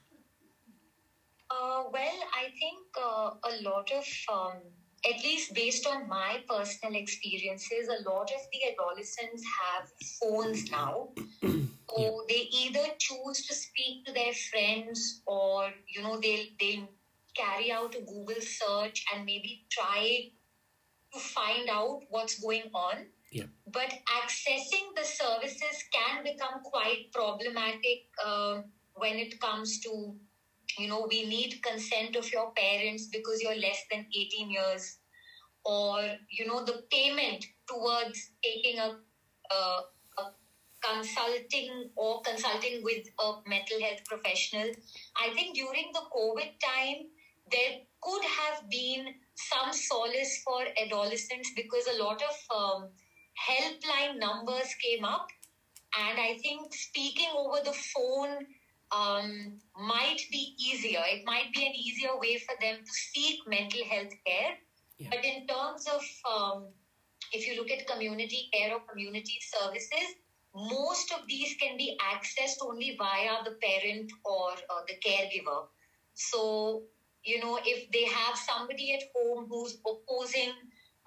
Uh, 1.51 1.83
well, 1.91 2.19
I 2.35 2.49
think 2.59 2.85
uh, 2.97 3.31
a 3.43 3.61
lot 3.63 3.91
of, 3.91 4.05
um, 4.31 4.57
at 5.05 5.23
least 5.23 5.53
based 5.53 5.87
on 5.87 6.07
my 6.07 6.43
personal 6.49 6.95
experiences, 6.99 7.87
a 7.89 8.09
lot 8.09 8.31
of 8.31 8.41
the 8.51 8.59
adolescents 8.71 9.43
have 9.61 9.89
phones 10.19 10.69
now. 10.71 11.09
So 11.89 12.23
they 12.29 12.47
either 12.53 12.85
choose 12.99 13.47
to 13.47 13.55
speak 13.55 14.05
to 14.05 14.13
their 14.13 14.33
friends 14.33 15.21
or, 15.25 15.71
you 15.87 16.03
know, 16.03 16.19
they'll, 16.21 16.45
they'll 16.59 16.87
carry 17.36 17.71
out 17.71 17.95
a 17.95 18.01
Google 18.01 18.41
search 18.41 19.05
and 19.13 19.25
maybe 19.25 19.65
try 19.71 20.31
to 21.13 21.19
find 21.19 21.69
out 21.69 22.01
what's 22.09 22.39
going 22.39 22.69
on. 22.74 23.07
Yeah. 23.31 23.45
But 23.71 23.93
accessing 24.21 24.95
the 24.95 25.03
services 25.03 25.83
can 25.93 26.24
become 26.24 26.62
quite 26.63 27.12
problematic 27.13 28.09
uh, 28.24 28.62
when 28.95 29.17
it 29.17 29.39
comes 29.39 29.79
to 29.81 30.15
you 30.77 30.88
know, 30.88 31.07
we 31.09 31.25
need 31.25 31.62
consent 31.63 32.15
of 32.15 32.31
your 32.31 32.51
parents 32.51 33.07
because 33.07 33.41
you're 33.41 33.55
less 33.55 33.83
than 33.91 34.05
18 34.15 34.51
years, 34.51 34.98
or, 35.65 36.01
you 36.29 36.45
know, 36.45 36.63
the 36.63 36.83
payment 36.91 37.45
towards 37.67 38.31
taking 38.43 38.79
a, 38.79 38.98
a, 39.51 39.79
a 40.19 40.31
consulting 40.81 41.89
or 41.95 42.21
consulting 42.21 42.83
with 42.83 43.07
a 43.19 43.33
mental 43.48 43.79
health 43.81 44.05
professional. 44.05 44.69
I 45.17 45.33
think 45.33 45.55
during 45.55 45.91
the 45.93 46.01
COVID 46.15 46.51
time, 46.63 47.07
there 47.51 47.79
could 48.01 48.24
have 48.24 48.70
been 48.70 49.13
some 49.36 49.74
solace 49.74 50.41
for 50.44 50.62
adolescents 50.82 51.51
because 51.56 51.88
a 51.88 52.03
lot 52.03 52.22
of 52.22 52.36
um, 52.56 52.89
helpline 53.50 54.20
numbers 54.20 54.74
came 54.84 55.03
up. 55.03 55.27
And 55.98 56.20
I 56.20 56.38
think 56.41 56.74
speaking 56.74 57.29
over 57.36 57.58
the 57.63 57.74
phone 57.74 58.46
um, 58.91 59.60
might 59.77 60.22
be 60.32 60.56
easier. 60.58 61.01
It 61.06 61.24
might 61.25 61.53
be 61.53 61.65
an 61.65 61.74
easier 61.74 62.18
way 62.20 62.38
for 62.38 62.56
them 62.62 62.77
to 62.77 62.91
seek 62.91 63.39
mental 63.48 63.84
health 63.86 64.13
care. 64.25 64.58
Yeah. 64.98 65.10
But 65.12 65.25
in 65.25 65.48
terms 65.48 65.88
of, 65.88 66.01
um, 66.29 66.68
if 67.32 67.48
you 67.48 67.60
look 67.60 67.72
at 67.72 67.88
community 67.88 68.50
care 68.53 68.74
or 68.74 68.82
community 68.89 69.39
services, 69.41 70.15
most 70.56 71.13
of 71.13 71.27
these 71.27 71.56
can 71.62 71.77
be 71.77 71.98
accessed 72.01 72.58
only 72.62 72.98
via 72.98 73.44
the 73.44 73.56
parent 73.62 74.12
or 74.25 74.51
uh, 74.51 74.82
the 74.88 74.96
caregiver. 75.06 75.68
So, 76.13 76.84
you 77.29 77.39
know, 77.39 77.59
if 77.63 77.91
they 77.91 78.05
have 78.05 78.36
somebody 78.36 78.93
at 78.95 79.03
home 79.15 79.45
who's 79.50 79.77
opposing, 79.86 80.53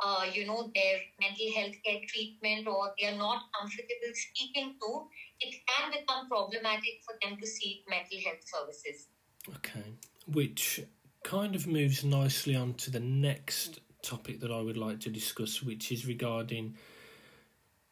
uh, 0.05 0.25
you 0.33 0.47
know, 0.47 0.71
their 0.75 0.99
mental 1.21 1.53
health 1.55 1.75
care 1.85 2.01
treatment 2.07 2.67
or 2.67 2.93
they 2.99 3.09
are 3.09 3.19
not 3.19 3.43
comfortable 3.59 4.13
speaking 4.15 4.75
to, 4.81 5.07
it 5.41 5.55
can 5.69 5.91
become 5.91 6.29
problematic 6.29 7.01
for 7.05 7.15
them 7.23 7.39
to 7.41 7.47
seek 7.47 7.85
mental 7.89 8.19
health 8.25 8.45
services. 8.45 9.09
Okay, 9.57 9.85
which 10.27 10.83
kind 11.25 11.55
of 11.55 11.67
moves 11.67 12.05
nicely 12.05 12.55
on 12.55 12.75
to 12.75 12.91
the 12.91 13.01
next 13.01 13.81
topic 14.03 14.41
that 14.41 14.51
I 14.51 14.61
would 14.61 14.77
like 14.77 15.01
to 15.01 15.11
discuss, 15.11 15.63
which 15.63 15.91
is 15.91 16.07
regarding 16.07 16.77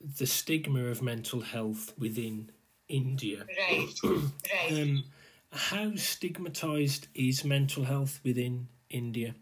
the 0.00 0.26
stigma 0.26 0.84
of 0.84 1.02
mental 1.02 1.40
health 1.40 1.92
within 1.98 2.50
India. 2.88 3.46
Right, 3.68 3.88
right. 4.04 4.72
Um, 4.72 5.04
how 5.52 5.96
stigmatized 5.96 7.08
is 7.14 7.44
mental 7.44 7.84
health 7.84 8.20
within 8.24 8.68
India? 8.88 9.34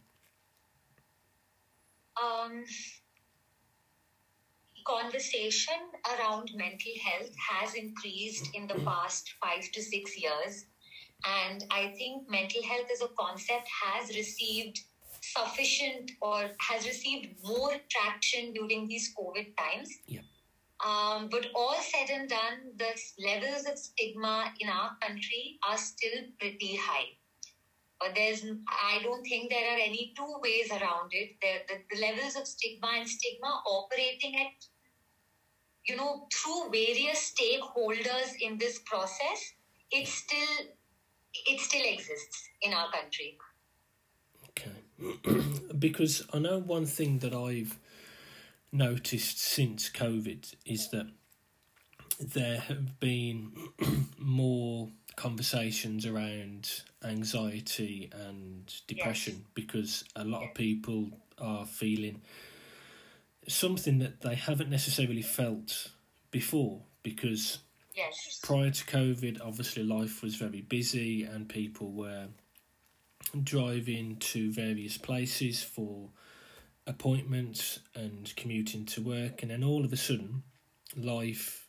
um, 2.22 2.64
conversation 4.86 5.74
around 6.06 6.50
mental 6.54 6.92
health 7.04 7.30
has 7.50 7.74
increased 7.74 8.48
in 8.54 8.66
the 8.66 8.74
past 8.80 9.34
five 9.42 9.70
to 9.72 9.82
six 9.82 10.20
years. 10.20 10.66
And 11.24 11.64
I 11.70 11.94
think 11.98 12.30
mental 12.30 12.62
health 12.62 12.86
as 12.92 13.02
a 13.02 13.08
concept 13.18 13.68
has 13.84 14.08
received 14.10 14.80
sufficient 15.20 16.12
or 16.22 16.50
has 16.60 16.86
received 16.86 17.34
more 17.42 17.72
traction 17.88 18.52
during 18.52 18.86
these 18.88 19.12
COVID 19.18 19.52
times. 19.56 19.90
Yeah. 20.06 20.20
Um, 20.86 21.28
but 21.28 21.46
all 21.54 21.74
said 21.80 22.08
and 22.14 22.28
done, 22.28 22.72
the 22.76 22.94
levels 23.18 23.66
of 23.66 23.78
stigma 23.78 24.52
in 24.60 24.68
our 24.68 24.96
country 25.00 25.58
are 25.68 25.76
still 25.76 26.22
pretty 26.38 26.76
high. 26.76 27.16
But 27.98 28.14
there's, 28.14 28.44
I 28.68 29.00
don't 29.02 29.24
think 29.24 29.50
there 29.50 29.74
are 29.74 29.78
any 29.78 30.12
two 30.16 30.36
ways 30.40 30.70
around 30.70 31.10
it. 31.10 31.36
There, 31.42 31.62
the, 31.66 31.96
the 31.96 32.00
levels 32.00 32.36
of 32.36 32.46
stigma 32.46 32.90
and 32.96 33.08
stigma 33.08 33.60
operating 33.66 34.36
at, 34.36 34.52
you 35.84 35.96
know, 35.96 36.28
through 36.32 36.70
various 36.70 37.34
stakeholders 37.34 38.34
in 38.40 38.56
this 38.56 38.78
process, 38.84 39.54
it 39.90 40.06
still, 40.06 40.66
it 41.48 41.60
still 41.60 41.82
exists 41.84 42.50
in 42.62 42.72
our 42.72 42.88
country. 42.92 43.36
Okay, 44.50 45.58
because 45.78 46.22
I 46.32 46.38
know 46.38 46.60
one 46.60 46.86
thing 46.86 47.18
that 47.18 47.34
I've 47.34 47.76
noticed 48.72 49.40
since 49.40 49.90
COVID 49.90 50.54
is 50.64 50.90
that 50.90 51.06
there 52.20 52.58
have 52.60 52.98
been 53.00 53.52
more 54.18 54.88
conversations 55.16 56.06
around 56.06 56.82
anxiety 57.04 58.10
and 58.12 58.72
depression 58.86 59.34
yes. 59.34 59.46
because 59.54 60.04
a 60.16 60.24
lot 60.24 60.44
of 60.44 60.54
people 60.54 61.10
are 61.40 61.66
feeling 61.66 62.20
something 63.48 63.98
that 63.98 64.20
they 64.20 64.34
haven't 64.34 64.70
necessarily 64.70 65.22
felt 65.22 65.90
before 66.30 66.82
because 67.02 67.58
yes. 67.96 68.40
prior 68.42 68.70
to 68.70 68.84
COVID, 68.84 69.40
obviously 69.44 69.82
life 69.82 70.22
was 70.22 70.36
very 70.36 70.60
busy 70.60 71.24
and 71.24 71.48
people 71.48 71.90
were 71.90 72.26
driving 73.42 74.16
to 74.16 74.52
various 74.52 74.98
places 74.98 75.62
for 75.62 76.10
appointments 76.88 77.80
and 77.94 78.34
commuting 78.34 78.86
to 78.86 79.02
work, 79.02 79.42
and 79.42 79.50
then 79.50 79.62
all 79.62 79.84
of 79.84 79.92
a 79.92 79.96
sudden, 79.96 80.42
life 80.96 81.68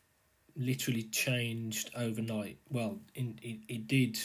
literally 0.55 1.03
changed 1.03 1.91
overnight. 1.95 2.57
Well, 2.69 2.99
in, 3.13 3.37
it, 3.43 3.59
it 3.67 3.87
did 3.87 4.17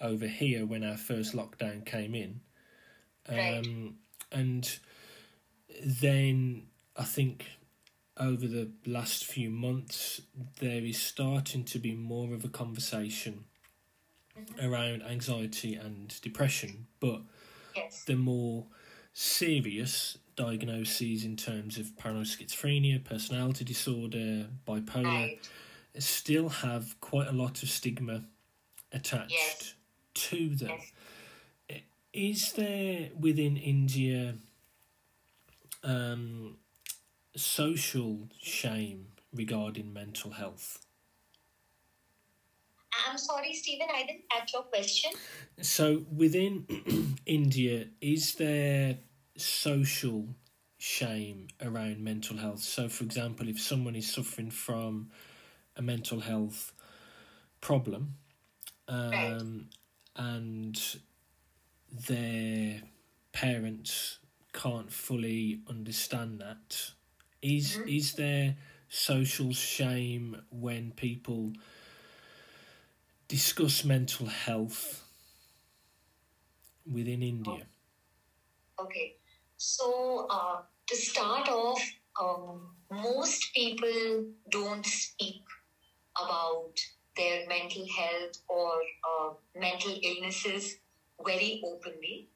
over 0.00 0.26
here 0.26 0.64
when 0.64 0.84
our 0.84 0.96
first 0.96 1.34
lockdown 1.34 1.84
came 1.84 2.14
in. 2.14 2.40
Right. 3.28 3.58
Um, 3.58 3.96
and 4.30 4.78
then 5.84 6.68
I 6.96 7.04
think 7.04 7.46
over 8.18 8.46
the 8.46 8.70
last 8.86 9.24
few 9.24 9.50
months, 9.50 10.20
there 10.60 10.84
is 10.84 11.00
starting 11.00 11.64
to 11.64 11.78
be 11.78 11.94
more 11.94 12.34
of 12.34 12.44
a 12.44 12.48
conversation 12.48 13.44
mm-hmm. 14.38 14.66
around 14.66 15.02
anxiety 15.02 15.74
and 15.74 16.20
depression, 16.20 16.86
but 17.00 17.22
yes. 17.76 18.04
the 18.04 18.16
more 18.16 18.66
serious 19.12 20.18
diagnoses 20.36 21.24
in 21.24 21.36
terms 21.36 21.78
of 21.78 21.96
paranoid 21.96 22.26
schizophrenia, 22.26 23.02
personality 23.02 23.64
disorder, 23.64 24.46
bipolar, 24.66 25.04
right. 25.04 25.50
still 25.98 26.48
have 26.48 26.98
quite 27.00 27.26
a 27.26 27.32
lot 27.32 27.62
of 27.62 27.68
stigma 27.68 28.24
attached 28.92 29.32
yes. 29.32 29.74
to 30.14 30.54
them. 30.54 30.70
Yes. 31.68 31.80
Is 32.12 32.52
there 32.52 33.10
within 33.18 33.56
India 33.56 34.34
um, 35.84 36.56
social 37.36 38.28
shame 38.40 39.08
regarding 39.32 39.92
mental 39.92 40.32
health? 40.32 40.84
I'm 43.06 43.18
sorry, 43.18 43.52
Stephen, 43.52 43.88
I 43.94 44.04
didn't 44.04 44.24
catch 44.30 44.52
your 44.52 44.62
question. 44.62 45.12
So, 45.60 46.04
within 46.14 46.66
India, 47.26 47.86
is 48.00 48.34
there 48.34 48.98
social 49.36 50.26
shame 50.78 51.48
around 51.60 52.02
mental 52.02 52.36
health. 52.36 52.60
So, 52.60 52.88
for 52.88 53.04
example, 53.04 53.48
if 53.48 53.60
someone 53.60 53.96
is 53.96 54.12
suffering 54.12 54.50
from 54.50 55.10
a 55.76 55.82
mental 55.82 56.20
health 56.20 56.72
problem 57.60 58.14
um, 58.86 59.10
right. 59.10 59.42
and 60.16 60.96
their 62.08 62.82
parents 63.32 64.18
can't 64.52 64.92
fully 64.92 65.60
understand 65.68 66.40
that, 66.40 66.92
is, 67.42 67.76
mm-hmm. 67.76 67.88
is 67.88 68.14
there 68.14 68.56
social 68.88 69.52
shame 69.52 70.40
when 70.50 70.92
people 70.92 71.52
discuss 73.28 73.84
mental 73.84 74.26
health 74.26 75.04
within 76.90 77.22
India? 77.22 77.66
Okay. 78.80 79.16
So, 79.56 80.26
uh, 80.30 80.62
to 80.86 80.96
start 80.96 81.48
off, 81.48 81.82
um, 82.20 82.74
most 82.90 83.52
people 83.54 84.24
don't 84.50 84.86
speak 84.86 85.42
about 86.16 86.72
their 87.16 87.46
mental 87.48 87.86
health 87.96 88.32
or 88.48 88.72
uh, 89.10 89.30
mental 89.56 89.94
illnesses 90.02 90.76
very 91.24 91.60
openly. 91.64 92.28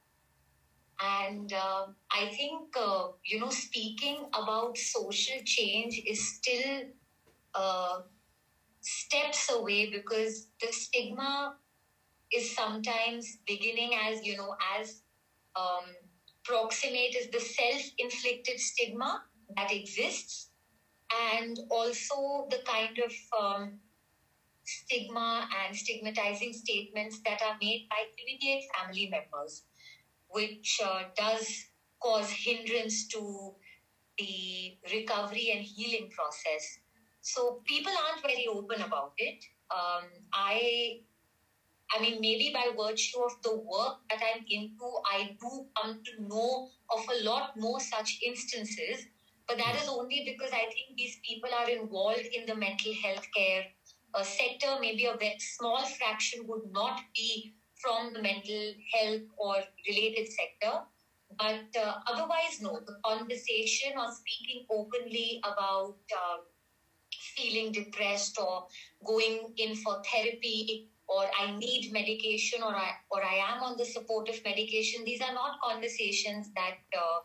And 1.00 1.52
uh, 1.52 1.86
I 2.10 2.26
think, 2.26 2.76
uh, 2.76 3.08
you 3.24 3.40
know, 3.40 3.50
speaking 3.50 4.26
about 4.34 4.76
social 4.78 5.40
change 5.44 6.00
is 6.06 6.36
still 6.36 6.82
uh, 7.54 8.00
steps 8.82 9.50
away 9.50 9.90
because 9.90 10.48
the 10.60 10.72
stigma 10.72 11.56
is 12.32 12.54
sometimes 12.54 13.38
beginning 13.46 13.92
as, 13.94 14.24
you 14.24 14.36
know, 14.36 14.54
as 14.78 15.02
um, 15.56 15.84
proximate 16.44 17.14
is 17.16 17.28
the 17.30 17.40
self 17.40 17.82
inflicted 17.98 18.58
stigma 18.60 19.22
that 19.56 19.72
exists, 19.72 20.50
and 21.34 21.58
also 21.70 22.48
the 22.50 22.58
kind 22.66 22.98
of 22.98 23.12
um, 23.38 23.78
stigma 24.64 25.48
and 25.64 25.76
stigmatizing 25.76 26.52
statements 26.52 27.20
that 27.24 27.42
are 27.42 27.56
made 27.60 27.86
by 27.90 28.04
immediate 28.22 28.62
family 28.76 29.08
members, 29.10 29.64
which 30.28 30.80
uh, 30.84 31.04
does 31.16 31.66
cause 32.02 32.30
hindrance 32.30 33.06
to 33.08 33.54
the 34.18 34.76
recovery 34.92 35.50
and 35.54 35.62
healing 35.64 36.10
process. 36.10 36.78
So 37.22 37.62
people 37.66 37.92
aren't 38.06 38.22
very 38.22 38.46
open 38.48 38.82
about 38.82 39.12
it. 39.18 39.38
Um, 39.70 40.04
I 40.34 41.00
I 41.94 42.00
mean, 42.00 42.20
maybe 42.20 42.50
by 42.54 42.68
virtue 42.76 43.20
of 43.22 43.32
the 43.42 43.54
work 43.56 43.98
that 44.10 44.20
I'm 44.22 44.44
into, 44.48 44.88
I 45.10 45.36
do 45.40 45.66
come 45.76 46.02
to 46.02 46.22
know 46.26 46.68
of 46.90 47.04
a 47.08 47.22
lot 47.24 47.52
more 47.56 47.80
such 47.80 48.18
instances. 48.24 49.06
But 49.46 49.58
that 49.58 49.76
is 49.76 49.88
only 49.88 50.22
because 50.24 50.52
I 50.52 50.64
think 50.72 50.96
these 50.96 51.18
people 51.28 51.50
are 51.54 51.68
involved 51.68 52.26
in 52.32 52.46
the 52.46 52.54
mental 52.54 52.92
health 53.04 53.26
care 53.36 53.64
uh, 54.14 54.22
sector. 54.22 54.78
Maybe 54.80 55.04
a 55.04 55.16
small 55.38 55.84
fraction 55.84 56.46
would 56.46 56.70
not 56.72 57.00
be 57.14 57.54
from 57.82 58.12
the 58.14 58.22
mental 58.22 58.72
health 58.94 59.22
or 59.36 59.62
related 59.88 60.28
sector. 60.32 60.80
But 61.38 61.64
uh, 61.78 61.98
otherwise, 62.06 62.60
no, 62.60 62.80
the 62.86 62.96
conversation 63.04 63.92
or 63.98 64.08
speaking 64.12 64.66
openly 64.70 65.40
about 65.44 65.96
um, 66.16 66.40
feeling 67.36 67.72
depressed 67.72 68.38
or 68.38 68.66
going 69.04 69.52
in 69.56 69.74
for 69.76 70.02
therapy 70.12 70.88
or 71.08 71.24
I 71.38 71.56
need 71.56 71.92
medication 71.92 72.62
or 72.62 72.74
I 72.74 72.90
or 73.10 73.22
I 73.22 73.34
am 73.34 73.62
on 73.62 73.76
the 73.76 73.84
supportive 73.84 74.40
medication. 74.44 75.04
These 75.04 75.20
are 75.20 75.34
not 75.34 75.60
conversations 75.60 76.50
that 76.54 76.78
uh, 76.96 77.20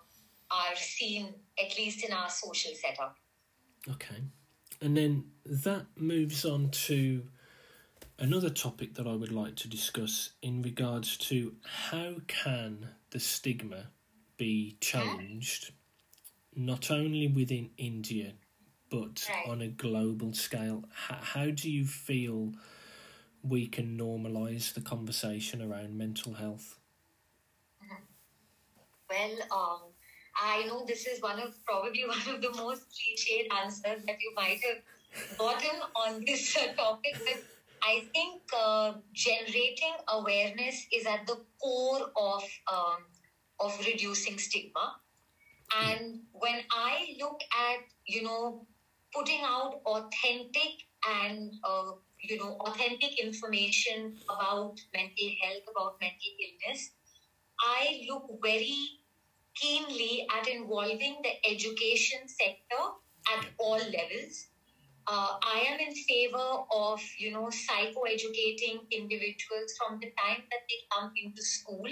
are 0.52 0.76
seen 0.76 1.34
at 1.64 1.78
least 1.78 2.04
in 2.04 2.12
our 2.12 2.30
social 2.30 2.72
setup. 2.74 3.16
Okay, 3.90 4.22
and 4.82 4.98
then 4.98 5.26
that 5.46 5.86
moves 5.96 6.44
on 6.44 6.70
to 6.72 7.24
another 8.20 8.50
topic 8.50 8.96
that 8.96 9.08
I 9.08 9.14
would 9.14 9.32
like 9.32 9.56
to 9.58 9.70
discuss 9.70 10.32
in 10.42 10.62
regards 10.62 11.18
to 11.18 11.54
how 11.64 12.16
can 12.28 12.90
the 13.12 13.20
stigma 13.20 13.92
be 14.38 14.78
changed, 14.82 15.72
not 16.56 16.92
only 16.92 17.28
within 17.28 17.70
India 17.78 18.34
but 18.90 19.28
right. 19.30 19.52
on 19.52 19.62
a 19.62 19.68
global 19.68 20.34
scale. 20.34 20.86
How, 20.94 21.18
how 21.22 21.52
do 21.52 21.70
you 21.70 21.86
feel? 21.86 22.54
we 23.44 23.68
can 23.68 23.98
normalize 23.98 24.74
the 24.74 24.82
conversation 24.82 25.62
around 25.62 25.98
mental 25.98 26.34
health? 26.34 26.78
Well, 29.10 29.38
um, 29.52 29.80
I 30.36 30.66
know 30.66 30.86
this 30.86 31.08
is 31.08 31.22
one 31.22 31.40
of 31.40 31.54
probably 31.66 32.04
one 32.08 32.36
of 32.36 32.42
the 32.42 32.52
most 32.52 32.84
cliched 32.92 33.48
answers 33.64 34.04
that 34.06 34.18
you 34.22 34.34
might 34.36 34.60
have 34.68 35.38
gotten 35.38 35.80
on 35.96 36.24
this 36.26 36.54
topic, 36.78 37.16
but 37.26 37.44
I 37.82 38.04
think 38.14 38.42
uh, 38.58 38.94
generating 39.14 39.96
awareness 40.10 40.86
is 40.92 41.06
at 41.06 41.26
the 41.26 41.40
core 41.62 42.12
of 42.18 42.44
um, 42.72 43.06
of 43.60 43.80
reducing 43.86 44.38
stigma. 44.38 44.96
And 45.76 46.22
when 46.34 46.62
I 46.70 47.16
look 47.20 47.40
at 47.54 47.80
you 48.06 48.24
know 48.24 48.68
putting 49.18 49.42
out 49.44 49.74
authentic 49.86 50.74
and 51.10 51.54
uh, 51.64 51.92
you 52.22 52.38
know, 52.38 52.58
authentic 52.68 53.20
information 53.20 54.16
about 54.30 54.76
mental 54.94 55.30
health, 55.42 55.64
about 55.76 55.96
mental 56.02 56.34
illness, 56.46 56.92
I 57.62 58.02
look 58.10 58.26
very 58.44 59.00
keenly 59.56 60.26
at 60.36 60.48
involving 60.48 61.22
the 61.24 61.34
education 61.50 62.28
sector 62.28 62.84
at 63.34 63.48
all 63.60 63.78
levels. 63.78 64.48
Uh, 65.08 65.36
I 65.44 65.60
am 65.60 65.80
in 65.80 65.96
favor 65.96 66.58
of, 66.72 67.02
you 67.20 67.32
know, 67.32 67.50
psychoeducating 67.50 68.80
individuals 68.92 69.74
from 69.78 70.00
the 70.02 70.12
time 70.24 70.44
that 70.52 70.62
they 70.70 70.80
come 70.94 71.12
into 71.24 71.42
school 71.42 71.88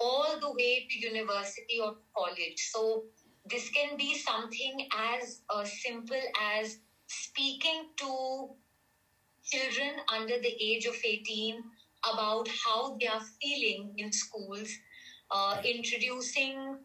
all 0.00 0.38
the 0.40 0.52
way 0.52 0.86
to 0.90 0.98
university 0.98 1.80
or 1.82 1.96
college. 2.16 2.58
So 2.72 3.04
this 3.44 3.68
can 3.70 3.96
be 3.96 4.18
something 4.18 4.88
as 4.96 5.40
uh, 5.50 5.64
simple 5.64 6.22
as 6.40 6.78
speaking 7.06 7.90
to 7.98 8.54
children 9.44 10.00
under 10.08 10.38
the 10.38 10.54
age 10.60 10.86
of 10.86 10.96
18 11.04 11.62
about 12.12 12.48
how 12.64 12.96
they 13.00 13.06
are 13.06 13.22
feeling 13.40 13.94
in 13.96 14.12
schools, 14.12 14.68
uh, 15.30 15.60
introducing 15.64 16.78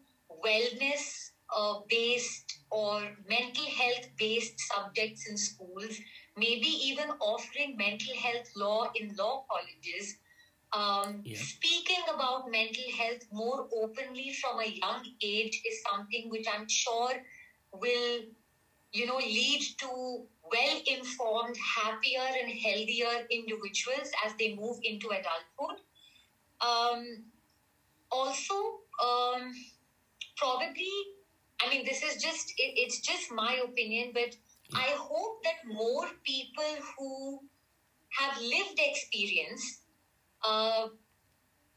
wellness 0.44 1.30
uh, 1.54 1.74
based 1.88 2.58
or 2.70 3.02
mental 3.28 3.66
health 3.66 4.06
based 4.18 4.54
subjects 4.72 5.28
in 5.28 5.36
schools, 5.36 5.98
maybe 6.36 6.68
even 6.68 7.10
offering 7.20 7.76
mental 7.76 8.14
health 8.16 8.46
law 8.56 8.90
in 8.94 9.14
law 9.18 9.44
colleges. 9.50 10.14
Um, 10.72 11.22
Yeah. 11.24 11.38
Speaking 11.38 12.02
about 12.08 12.48
mental 12.50 12.90
health 12.96 13.22
more 13.32 13.68
openly 13.72 14.32
from 14.40 14.60
a 14.60 14.66
young 14.66 15.04
age 15.22 15.60
is 15.64 15.82
something 15.90 16.28
which 16.30 16.46
I'm 16.48 16.68
sure 16.68 17.12
will, 17.72 18.20
you 18.92 19.06
know, 19.06 19.16
lead 19.16 19.62
to 19.80 20.26
well 20.52 20.80
informed, 20.86 21.56
happier, 21.76 22.28
and 22.40 22.50
healthier 22.66 23.26
individuals 23.30 24.10
as 24.24 24.32
they 24.38 24.54
move 24.54 24.78
into 24.84 25.08
adulthood. 25.10 25.80
Um, 26.60 27.26
also, 28.10 28.54
um, 29.02 29.52
probably, 30.36 30.92
I 31.60 31.68
mean, 31.70 31.84
this 31.84 32.02
is 32.02 32.22
just, 32.22 32.50
it, 32.58 32.72
it's 32.76 33.00
just 33.00 33.30
my 33.32 33.54
opinion, 33.64 34.12
but 34.14 34.34
I 34.74 34.94
hope 34.96 35.42
that 35.44 35.64
more 35.66 36.06
people 36.24 36.72
who 36.96 37.40
have 38.18 38.40
lived 38.40 38.78
experience 38.78 39.80
uh, 40.44 40.88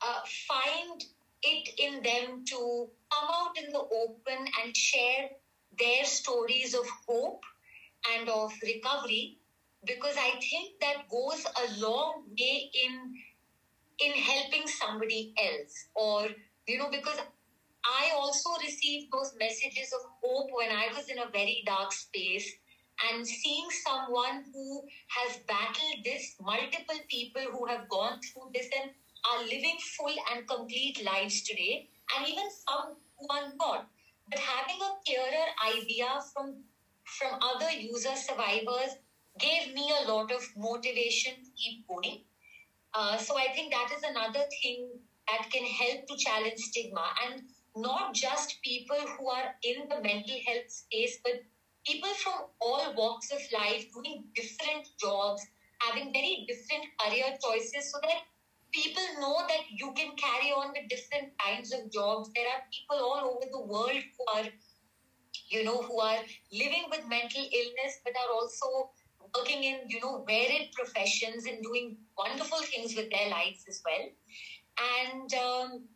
uh, 0.01 0.19
find 0.47 1.03
it 1.43 1.69
in 1.79 2.01
them 2.03 2.43
to 2.49 2.89
come 3.11 3.29
out 3.31 3.57
in 3.57 3.71
the 3.71 3.79
open 3.79 4.47
and 4.63 4.75
share 4.75 5.29
their 5.79 6.05
stories 6.05 6.73
of 6.73 6.85
hope 7.07 7.41
and 8.13 8.29
of 8.29 8.51
recovery 8.63 9.37
because 9.85 10.15
I 10.17 10.39
think 10.49 10.79
that 10.81 11.07
goes 11.09 11.43
a 11.45 11.79
long 11.79 12.23
way 12.39 12.69
in 12.73 13.13
in 13.99 14.11
helping 14.13 14.67
somebody 14.67 15.33
else. 15.37 15.85
Or 15.95 16.27
you 16.67 16.77
know 16.77 16.89
because 16.91 17.19
I 17.85 18.11
also 18.15 18.51
received 18.61 19.07
those 19.11 19.31
messages 19.39 19.93
of 19.93 20.01
hope 20.23 20.49
when 20.51 20.71
I 20.71 20.89
was 20.95 21.09
in 21.09 21.19
a 21.19 21.29
very 21.31 21.63
dark 21.65 21.93
space 21.93 22.49
and 23.09 23.27
seeing 23.27 23.67
someone 23.85 24.43
who 24.53 24.83
has 25.09 25.37
battled 25.47 26.03
this, 26.05 26.35
multiple 26.39 26.99
people 27.09 27.41
who 27.51 27.65
have 27.65 27.87
gone 27.89 28.19
through 28.21 28.51
this 28.53 28.67
and 28.79 28.91
are 29.31 29.43
living 29.43 29.77
full 29.97 30.15
and 30.31 30.47
complete 30.47 31.03
lives 31.03 31.41
today, 31.43 31.87
and 32.15 32.27
even 32.27 32.45
some 32.49 32.95
who 33.17 33.27
are 33.29 33.53
not. 33.55 33.87
But 34.29 34.39
having 34.39 34.79
a 34.81 34.95
clearer 35.05 35.47
idea 35.75 36.19
from 36.33 36.63
from 37.05 37.37
other 37.41 37.69
user 37.71 38.15
survivors 38.15 38.95
gave 39.39 39.73
me 39.73 39.91
a 39.91 40.07
lot 40.11 40.31
of 40.31 40.41
motivation 40.55 41.33
to 41.43 41.49
keep 41.57 41.85
going. 41.87 42.23
Uh, 42.93 43.17
so 43.17 43.37
I 43.37 43.53
think 43.53 43.73
that 43.73 43.91
is 43.95 44.03
another 44.03 44.45
thing 44.61 44.99
that 45.27 45.49
can 45.51 45.65
help 45.65 46.07
to 46.07 46.17
challenge 46.17 46.59
stigma 46.59 47.07
and 47.25 47.41
not 47.75 48.13
just 48.13 48.61
people 48.63 48.99
who 49.17 49.29
are 49.29 49.55
in 49.63 49.87
the 49.89 50.01
mental 50.01 50.37
health 50.47 50.69
space, 50.69 51.19
but 51.23 51.41
people 51.85 52.09
from 52.23 52.45
all 52.61 52.93
walks 52.95 53.31
of 53.31 53.41
life 53.53 53.85
doing 53.93 54.25
different 54.35 54.87
jobs, 54.99 55.45
having 55.81 56.13
very 56.13 56.45
different 56.47 56.85
career 56.99 57.37
choices, 57.43 57.91
so 57.91 57.99
that 58.03 58.23
people 58.73 59.03
know 59.19 59.43
that 59.47 59.63
you 59.69 59.93
can 59.93 60.15
carry 60.15 60.51
on 60.51 60.69
with 60.69 60.89
different 60.89 61.31
kinds 61.39 61.73
of 61.73 61.91
jobs. 61.91 62.29
There 62.35 62.47
are 62.47 62.61
people 62.71 62.97
all 62.97 63.35
over 63.35 63.45
the 63.51 63.61
world 63.61 64.01
who 64.17 64.25
are, 64.35 64.45
you 65.49 65.63
know, 65.63 65.81
who 65.81 65.99
are 65.99 66.19
living 66.51 66.85
with 66.89 67.07
mental 67.07 67.43
illness, 67.43 67.99
but 68.03 68.13
are 68.17 68.33
also 68.33 68.91
working 69.35 69.63
in, 69.63 69.81
you 69.87 69.99
know, 69.99 70.23
varied 70.27 70.71
professions 70.73 71.45
and 71.45 71.63
doing 71.63 71.97
wonderful 72.17 72.59
things 72.59 72.95
with 72.95 73.09
their 73.11 73.29
lives 73.29 73.63
as 73.67 73.81
well. 73.85 74.09
And, 74.79 75.33
um, 75.35 75.87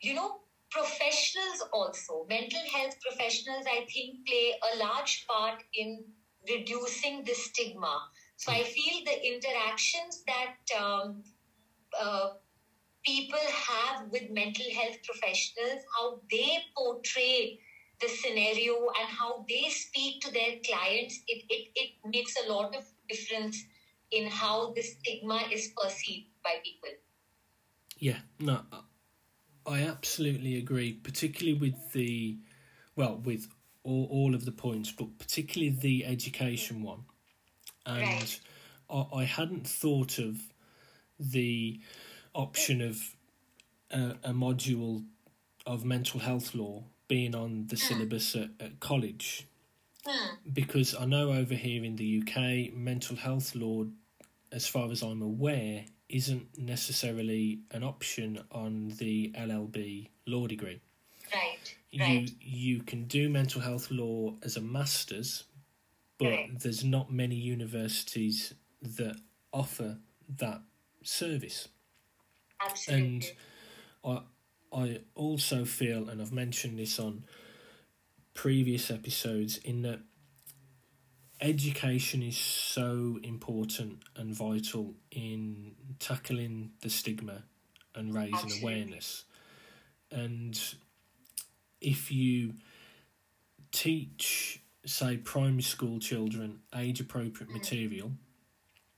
you 0.00 0.14
know, 0.14 0.41
professionals 0.72 1.62
also, 1.72 2.26
mental 2.28 2.60
health 2.74 2.96
professionals, 3.00 3.64
I 3.66 3.86
think, 3.92 4.26
play 4.26 4.54
a 4.72 4.78
large 4.78 5.26
part 5.28 5.62
in 5.74 6.04
reducing 6.48 7.24
the 7.24 7.34
stigma. 7.34 8.00
So 8.36 8.52
I 8.52 8.64
feel 8.64 9.04
the 9.04 9.26
interactions 9.26 10.24
that 10.26 10.80
um, 10.80 11.22
uh, 11.98 12.30
people 13.04 13.38
have 13.68 14.06
with 14.10 14.30
mental 14.30 14.66
health 14.74 14.96
professionals, 15.04 15.82
how 15.96 16.20
they 16.30 16.58
portray 16.76 17.58
the 18.00 18.08
scenario 18.08 18.74
and 19.00 19.08
how 19.08 19.44
they 19.48 19.68
speak 19.68 20.20
to 20.22 20.32
their 20.32 20.56
clients, 20.66 21.20
it, 21.28 21.44
it, 21.48 21.68
it 21.74 21.90
makes 22.04 22.34
a 22.44 22.52
lot 22.52 22.74
of 22.74 22.84
difference 23.08 23.64
in 24.10 24.26
how 24.26 24.72
the 24.74 24.82
stigma 24.82 25.40
is 25.52 25.70
perceived 25.80 26.26
by 26.42 26.56
people. 26.64 26.90
Yeah, 27.98 28.18
no, 28.40 28.62
I 29.66 29.82
absolutely 29.82 30.56
agree, 30.56 30.92
particularly 30.92 31.58
with 31.58 31.92
the, 31.92 32.38
well, 32.96 33.16
with 33.24 33.48
all, 33.84 34.06
all 34.10 34.34
of 34.34 34.44
the 34.44 34.52
points, 34.52 34.90
but 34.90 35.18
particularly 35.18 35.70
the 35.70 36.04
education 36.04 36.82
one. 36.82 37.04
And 37.86 38.02
Right. 38.02 38.40
I, 38.90 39.06
I 39.14 39.24
hadn't 39.24 39.66
thought 39.66 40.18
of 40.18 40.40
the 41.18 41.80
option 42.34 42.80
of 42.80 43.00
a, 43.90 44.16
a 44.24 44.32
module 44.32 45.04
of 45.66 45.84
mental 45.84 46.20
health 46.20 46.54
law 46.54 46.84
being 47.08 47.34
on 47.34 47.66
the 47.68 47.76
syllabus 47.76 48.34
at, 48.34 48.50
at 48.58 48.80
college 48.80 49.46
Hmm. 50.04 50.34
because 50.52 50.94
I 50.94 51.04
know 51.04 51.32
over 51.32 51.54
here 51.54 51.84
in 51.84 51.96
the 51.96 52.22
UK, 52.22 52.74
mental 52.74 53.16
health 53.16 53.54
law, 53.54 53.84
as 54.50 54.66
far 54.66 54.90
as 54.90 55.02
I'm 55.02 55.22
aware, 55.22 55.84
isn't 56.12 56.58
necessarily 56.58 57.60
an 57.72 57.82
option 57.82 58.44
on 58.52 58.90
the 58.98 59.32
LLB 59.36 60.10
law 60.26 60.46
degree. 60.46 60.80
Right, 61.34 61.76
You 61.90 62.00
right. 62.02 62.30
you 62.40 62.82
can 62.82 63.04
do 63.04 63.28
mental 63.30 63.60
health 63.62 63.90
law 63.90 64.34
as 64.42 64.56
a 64.56 64.60
master's, 64.60 65.44
but 66.18 66.26
Correct. 66.28 66.62
there's 66.62 66.84
not 66.84 67.10
many 67.12 67.36
universities 67.36 68.54
that 68.82 69.16
offer 69.52 69.98
that 70.38 70.60
service. 71.02 71.68
Absolutely. 72.60 73.06
And 73.06 73.32
I 74.04 74.22
I 74.76 75.00
also 75.14 75.64
feel, 75.64 76.08
and 76.08 76.20
I've 76.22 76.32
mentioned 76.32 76.78
this 76.78 76.98
on 76.98 77.24
previous 78.34 78.90
episodes, 78.90 79.58
in 79.58 79.82
that 79.82 80.00
education 81.42 82.22
is 82.22 82.36
so 82.36 83.18
important 83.22 84.02
and 84.16 84.32
vital 84.34 84.94
in 85.10 85.74
tackling 85.98 86.70
the 86.80 86.88
stigma 86.88 87.42
and 87.94 88.14
raising 88.14 88.34
Absolutely. 88.34 88.62
awareness. 88.62 89.24
And 90.10 90.58
if 91.80 92.12
you 92.12 92.54
teach, 93.72 94.62
say, 94.86 95.16
primary 95.16 95.62
school 95.62 95.98
children 95.98 96.60
age 96.74 97.00
appropriate 97.00 97.50
material, 97.52 98.12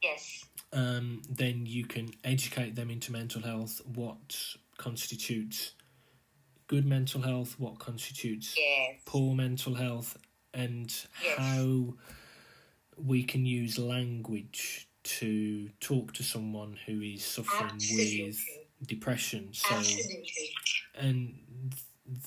yes, 0.02 0.44
um, 0.72 1.22
then 1.30 1.64
you 1.66 1.87
can 1.87 2.11
educate 2.24 2.74
them 2.74 2.90
into 2.90 3.11
mental 3.11 3.40
health, 3.40 3.80
what 3.94 4.37
constitutes 4.76 5.72
good 6.66 6.85
mental 6.85 7.22
health, 7.22 7.54
what 7.59 7.78
constitutes 7.78 8.54
yes, 8.59 9.00
poor 9.07 9.35
mental 9.35 9.74
health, 9.74 10.18
and 10.52 10.94
Yes. 11.22 11.38
how 11.38 11.94
we 12.96 13.22
can 13.24 13.46
use 13.46 13.78
language 13.78 14.88
to 15.04 15.68
talk 15.80 16.12
to 16.14 16.22
someone 16.22 16.78
who 16.87 17.00
is 17.00 17.24
suffering 17.24 17.70
Absolutely. 17.74 18.22
with 18.22 18.59
depression. 18.87 19.50
So, 19.52 19.74
absolutely. 19.76 20.50
and 20.94 21.74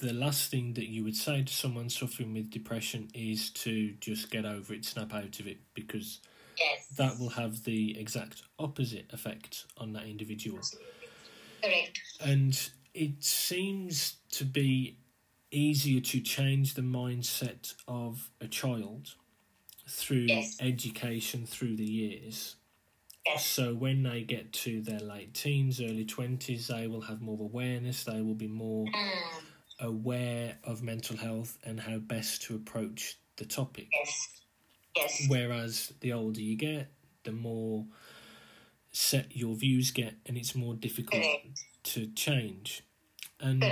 the 0.02 0.14
last 0.14 0.50
thing 0.52 0.74
that 0.74 0.90
you 0.90 1.04
would 1.04 1.16
say 1.16 1.44
to 1.44 1.54
someone 1.54 1.90
suffering 1.90 2.34
with 2.34 2.50
depression 2.50 3.10
is 3.14 3.50
to 3.52 3.94
just 4.00 4.30
get 4.32 4.46
over 4.46 4.74
it, 4.74 4.86
snap 4.86 5.14
out 5.14 5.40
of 5.40 5.48
it, 5.48 5.60
because 5.74 6.20
Yes, 6.60 6.88
that 6.98 7.20
will 7.20 7.30
have 7.30 7.64
the 7.66 8.00
exact 8.00 8.44
opposite 8.60 9.06
effect 9.14 9.66
on 9.78 9.94
that 9.94 10.06
individual. 10.06 10.62
correct. 11.64 12.00
And 12.20 12.70
it 12.94 13.24
seems 13.24 14.18
to 14.32 14.46
be 14.46 14.98
easier 15.52 16.02
to 16.02 16.20
change 16.20 16.74
the 16.74 16.82
mindset 16.82 17.74
of 17.88 18.30
a 18.42 18.48
child 18.48 19.16
through 19.88 20.28
Yes. 20.28 20.58
education 20.62 21.46
through 21.46 21.76
the 21.78 21.86
years. 21.86 22.56
Yes, 23.26 23.46
So 23.46 23.76
when 23.76 24.04
they 24.04 24.24
get 24.24 24.54
to 24.54 24.82
their 24.82 25.00
late 25.00 25.34
teens, 25.34 25.82
early 25.82 26.06
20s, 26.06 26.68
they 26.68 26.88
will 26.88 27.02
have 27.02 27.22
more 27.22 27.40
awareness, 27.42 28.04
they 28.04 28.22
will 28.22 28.36
be 28.36 28.48
more 28.48 28.86
Mm, 28.88 29.44
aware 29.80 30.60
of 30.64 30.84
mental 30.84 31.18
health 31.18 31.58
and 31.64 31.80
how 31.80 32.00
best 32.00 32.44
to 32.44 32.56
approach 32.56 33.20
the 33.38 33.46
topic. 33.46 33.90
Yes. 33.94 34.42
Yes. 34.96 35.26
Whereas 35.30 35.94
the 36.02 36.14
older 36.14 36.42
you 36.42 36.56
get, 36.58 36.92
the 37.24 37.32
more 37.32 37.86
set 38.92 39.36
your 39.36 39.56
views 39.56 39.92
get, 39.92 40.16
and 40.26 40.38
it's 40.38 40.56
more 40.56 40.74
difficult 40.76 41.22
Correct. 41.24 41.48
to 41.84 42.08
change. 42.14 42.84
And. 43.40 43.64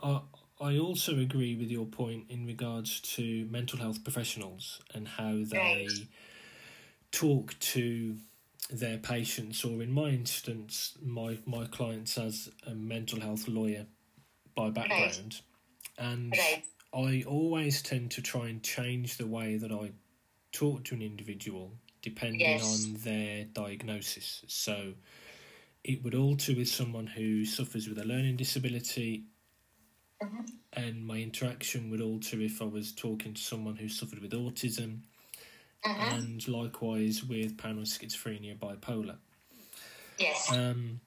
I, 0.00 0.20
I 0.60 0.78
also 0.78 1.18
agree 1.18 1.56
with 1.56 1.70
your 1.70 1.86
point 1.86 2.26
in 2.30 2.46
regards 2.46 3.00
to 3.00 3.46
mental 3.46 3.78
health 3.78 4.02
professionals 4.04 4.80
and 4.94 5.08
how 5.08 5.42
they 5.44 5.88
talk 7.10 7.58
to 7.60 8.16
their 8.70 8.98
patients, 8.98 9.64
or 9.64 9.82
in 9.82 9.92
my 9.92 10.08
instance, 10.08 10.96
my, 11.02 11.38
my 11.44 11.66
clients 11.66 12.16
as 12.18 12.50
a 12.66 12.74
mental 12.74 13.20
health 13.20 13.46
lawyer 13.48 13.86
by 14.54 14.70
background. 14.70 15.40
And 15.98 16.34
I 16.94 17.24
always 17.26 17.82
tend 17.82 18.10
to 18.12 18.22
try 18.22 18.48
and 18.48 18.62
change 18.62 19.16
the 19.16 19.26
way 19.26 19.56
that 19.56 19.72
I 19.72 19.92
talk 20.52 20.84
to 20.84 20.94
an 20.94 21.02
individual 21.02 21.72
depending 22.02 22.40
Yes. 22.40 22.62
on 22.62 22.94
their 23.02 23.44
diagnosis. 23.44 24.44
So 24.46 24.94
it 25.82 26.02
would 26.04 26.14
alter 26.14 26.54
with 26.54 26.68
someone 26.68 27.06
who 27.06 27.44
suffers 27.44 27.88
with 27.88 27.98
a 27.98 28.04
learning 28.04 28.36
disability, 28.36 29.24
Mhm. 30.22 30.64
and 30.72 31.06
my 31.06 31.18
interaction 31.18 31.90
would 31.90 32.00
alter 32.00 32.40
if 32.40 32.60
I 32.60 32.64
was 32.66 32.92
talking 32.92 33.34
to 33.34 33.40
someone 33.42 33.76
who 33.76 33.88
suffered 33.88 34.18
with 34.20 34.32
autism, 34.32 35.02
Mhm. 35.84 36.10
and 36.10 36.46
likewise 36.48 37.24
with 37.24 37.56
paranoid 37.58 37.86
schizophrenia, 37.86 38.58
bipolar. 38.58 39.18
Yes. 40.18 40.50
Um, 40.50 41.00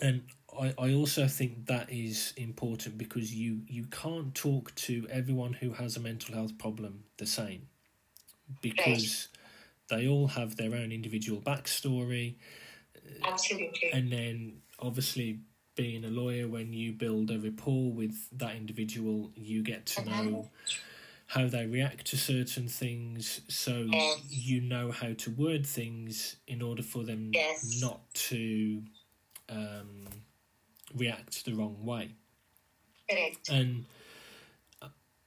and 0.00 0.22
I, 0.58 0.74
I 0.78 0.92
also 0.94 1.26
think 1.28 1.66
that 1.66 1.90
is 1.90 2.32
important 2.36 2.98
because 2.98 3.34
you, 3.34 3.62
you 3.66 3.86
can't 3.86 4.34
talk 4.34 4.74
to 4.76 5.06
everyone 5.10 5.54
who 5.54 5.72
has 5.72 5.96
a 5.96 6.00
mental 6.00 6.34
health 6.34 6.58
problem 6.58 7.04
the 7.18 7.26
same 7.26 7.68
because 8.62 9.28
they 9.88 10.08
all 10.08 10.28
have 10.28 10.56
their 10.56 10.74
own 10.74 10.92
individual 10.92 11.40
backstory. 11.40 12.36
Absolutely. 13.22 13.90
And 13.92 14.12
then 14.12 14.62
obviously, 14.78 15.40
being 15.80 16.04
a 16.04 16.08
lawyer, 16.08 16.46
when 16.46 16.74
you 16.74 16.92
build 16.92 17.30
a 17.30 17.38
rapport 17.38 17.90
with 17.90 18.28
that 18.38 18.54
individual, 18.54 19.30
you 19.34 19.62
get 19.62 19.86
to 19.86 20.04
know 20.04 20.50
how 21.26 21.46
they 21.48 21.64
react 21.64 22.06
to 22.08 22.18
certain 22.18 22.68
things 22.68 23.40
so 23.48 23.86
Yes. 23.90 24.20
you 24.28 24.60
know 24.60 24.90
how 24.90 25.14
to 25.14 25.30
word 25.30 25.64
things 25.66 26.36
in 26.46 26.60
order 26.60 26.82
for 26.82 27.02
them 27.02 27.30
Yes. 27.32 27.80
not 27.80 28.12
to 28.28 28.82
um, 29.48 30.06
react 30.94 31.44
the 31.46 31.54
wrong 31.54 31.82
way. 31.82 32.10
Correct. 33.08 33.48
And 33.48 33.86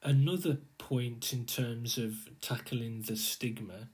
another 0.04 0.58
point 0.78 1.34
in 1.34 1.46
terms 1.46 1.98
of 1.98 2.30
tackling 2.42 3.02
the 3.02 3.16
stigma, 3.16 3.90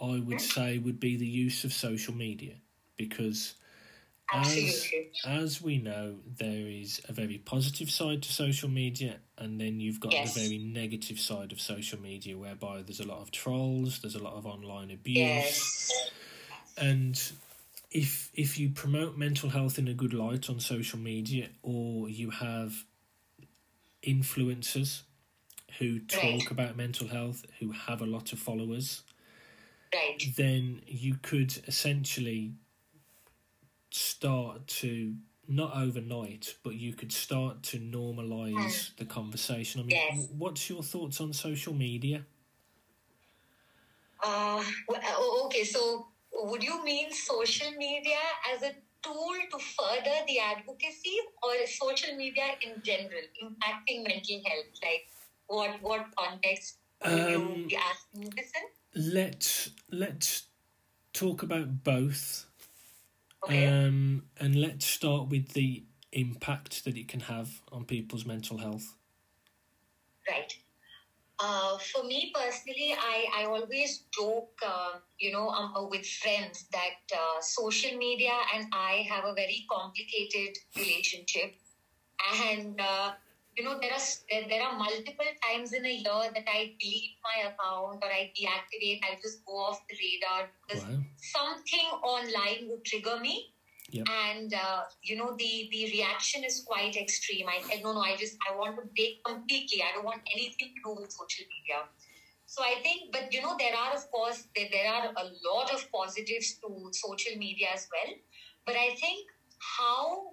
I 0.00 0.20
would 0.20 0.40
say, 0.40 0.78
would 0.78 1.00
be 1.00 1.16
the 1.16 1.26
use 1.26 1.64
of 1.64 1.72
social 1.74 2.14
media 2.14 2.54
because. 2.96 3.56
As, 4.32 4.92
as 5.24 5.60
we 5.60 5.78
know, 5.78 6.20
there 6.38 6.66
is 6.68 7.00
a 7.08 7.12
very 7.12 7.38
positive 7.38 7.90
side 7.90 8.22
to 8.22 8.32
social 8.32 8.68
media, 8.68 9.20
and 9.38 9.60
then 9.60 9.80
you've 9.80 10.00
got 10.00 10.12
Yes. 10.12 10.34
the 10.34 10.40
very 10.40 10.58
negative 10.58 11.18
side 11.18 11.52
of 11.52 11.60
social 11.60 12.00
media, 12.00 12.38
whereby 12.38 12.82
there's 12.82 13.00
a 13.00 13.06
lot 13.08 13.20
of 13.20 13.30
trolls, 13.30 14.00
there's 14.00 14.14
a 14.14 14.22
lot 14.22 14.34
of 14.34 14.46
online 14.46 14.90
abuse, 14.90 15.16
Yes. 15.16 16.10
and 16.76 17.32
if 17.90 18.30
if 18.34 18.58
you 18.58 18.70
promote 18.70 19.16
mental 19.18 19.50
health 19.50 19.78
in 19.78 19.88
a 19.88 19.94
good 19.94 20.14
light 20.14 20.48
on 20.48 20.60
social 20.60 20.98
media 20.98 21.48
or 21.62 22.08
you 22.08 22.30
have 22.30 22.84
influencers 24.02 25.02
who 25.78 25.98
talk 26.00 26.22
Right. 26.22 26.50
about 26.50 26.76
mental 26.76 27.08
health 27.08 27.44
who 27.58 27.72
have 27.72 28.00
a 28.02 28.06
lot 28.06 28.32
of 28.32 28.38
followers 28.38 29.02
Right. 29.94 30.22
then 30.36 30.82
you 30.86 31.16
could 31.22 31.58
essentially 31.66 32.54
start 33.90 34.66
to 34.66 35.14
not 35.48 35.74
overnight 35.76 36.54
but 36.62 36.74
you 36.74 36.94
could 36.94 37.12
start 37.12 37.62
to 37.62 37.78
normalize 37.78 38.94
the 38.96 39.04
conversation 39.04 39.80
i 39.80 39.84
mean 39.84 39.96
Yes. 39.96 40.28
what's 40.30 40.68
your 40.70 40.82
thoughts 40.82 41.20
on 41.20 41.32
social 41.32 41.74
media 41.74 42.24
Uh, 44.22 44.62
oh, 44.90 45.42
okay, 45.46 45.64
so 45.64 46.08
would 46.32 46.62
you 46.62 46.84
mean 46.84 47.10
social 47.12 47.70
media 47.72 48.18
as 48.54 48.62
a 48.62 48.72
tool 49.02 49.34
to 49.50 49.58
further 49.58 50.16
the 50.26 50.38
advocacy 50.38 51.16
or 51.42 51.52
social 51.66 52.14
media 52.16 52.44
in 52.62 52.82
general 52.82 53.24
impacting 53.42 54.06
mental 54.06 54.40
health? 54.46 54.72
Like, 54.82 55.08
what 55.46 55.82
what 55.82 56.06
context 56.16 56.78
would 57.02 57.12
Um, 57.12 57.30
you 57.30 57.66
be 57.68 57.76
asking 57.76 58.30
this 58.36 58.52
in? 58.60 59.12
let's 59.14 59.70
let's 59.90 60.48
talk 61.12 61.42
about 61.42 61.84
both 61.84 62.46
Okay. 63.44 63.66
Um, 63.66 64.24
and 64.38 64.56
let's 64.56 64.86
start 64.86 65.28
with 65.28 65.52
the 65.52 65.84
impact 66.12 66.84
that 66.84 66.96
it 66.96 67.08
can 67.08 67.20
have 67.20 67.60
on 67.72 67.84
people's 67.84 68.26
mental 68.26 68.58
health. 68.58 68.94
Right. 70.28 70.52
Uh, 71.42 71.78
for 71.78 72.04
me 72.04 72.32
personally, 72.34 72.94
I, 72.98 73.26
I 73.34 73.44
always 73.46 74.04
joke, 74.14 74.52
uh, 74.64 74.98
you 75.18 75.32
know, 75.32 75.48
um, 75.48 75.72
uh, 75.74 75.86
with 75.86 76.04
friends 76.06 76.66
that 76.70 77.00
uh, 77.14 77.40
social 77.40 77.96
media 77.96 78.34
and 78.54 78.66
I 78.72 79.06
have 79.08 79.24
a 79.24 79.32
very 79.32 79.64
complicated 79.70 80.58
relationship. 80.76 81.54
And, 82.44 82.78
uh, 82.78 83.12
you 83.56 83.64
know, 83.64 83.78
there 83.80 83.92
are, 83.92 84.04
there, 84.30 84.48
there 84.48 84.62
are 84.62 84.76
multiple 84.78 85.30
times 85.46 85.72
in 85.72 85.84
a 85.84 85.90
year 85.92 86.30
that 86.34 86.44
I 86.48 86.74
delete 86.80 87.16
my 87.24 87.48
account 87.50 88.02
or 88.02 88.10
I 88.10 88.32
deactivate, 88.38 89.00
I 89.04 89.16
just 89.22 89.44
go 89.46 89.54
off 89.54 89.80
the 89.88 89.96
radar 89.96 90.50
because 90.66 90.84
Wow. 90.84 90.98
something 91.16 91.88
online 92.02 92.68
would 92.68 92.84
trigger 92.84 93.18
me 93.20 93.52
Yep. 93.92 94.06
and 94.08 94.54
uh, 94.54 94.82
you 95.02 95.16
know 95.16 95.34
the 95.36 95.68
the 95.72 95.90
reaction 95.92 96.44
is 96.44 96.62
quite 96.64 96.96
extreme 96.96 97.46
i 97.48 97.60
said 97.60 97.80
no 97.82 97.92
no 97.92 98.00
i 98.00 98.14
just 98.16 98.36
i 98.48 98.54
want 98.54 98.76
to 98.76 98.82
break 98.96 99.18
completely 99.26 99.82
i 99.82 99.92
don't 99.94 100.04
want 100.04 100.22
anything 100.32 100.70
to 100.76 100.80
do 100.84 101.00
with 101.00 101.10
social 101.10 101.44
media 101.54 101.80
so 102.46 102.62
i 102.62 102.74
think 102.82 103.12
but 103.12 103.32
you 103.32 103.42
know 103.42 103.54
there 103.58 103.74
are 103.76 103.92
of 103.94 104.04
course 104.10 104.44
there, 104.56 104.68
there 104.72 104.90
are 104.92 105.06
a 105.22 105.24
lot 105.48 105.72
of 105.74 105.84
positives 105.92 106.56
to 106.62 106.90
social 106.92 107.36
media 107.36 107.68
as 107.74 107.86
well 107.94 108.14
but 108.66 108.76
i 108.76 108.88
think 109.02 109.26
how 109.78 110.32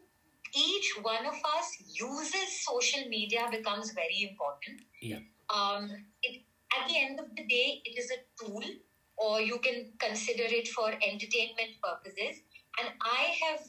each 0.65 0.89
one 1.01 1.25
of 1.25 1.35
us 1.57 1.67
uses 2.07 2.63
social 2.65 3.03
media 3.15 3.47
becomes 3.51 3.91
very 4.01 4.19
important 4.29 4.81
Yeah. 5.01 5.19
um, 5.57 5.89
it, 6.23 6.41
at 6.77 6.87
the 6.87 6.97
end 6.97 7.19
of 7.19 7.27
the 7.35 7.43
day, 7.47 7.81
it 7.85 7.97
is 7.97 8.11
a 8.11 8.19
tool, 8.39 8.63
or 9.17 9.41
you 9.41 9.59
can 9.59 9.93
consider 9.99 10.43
it 10.59 10.67
for 10.69 10.87
entertainment 10.91 11.73
purposes. 11.83 12.41
And 12.79 12.89
I 13.01 13.23
have, 13.43 13.61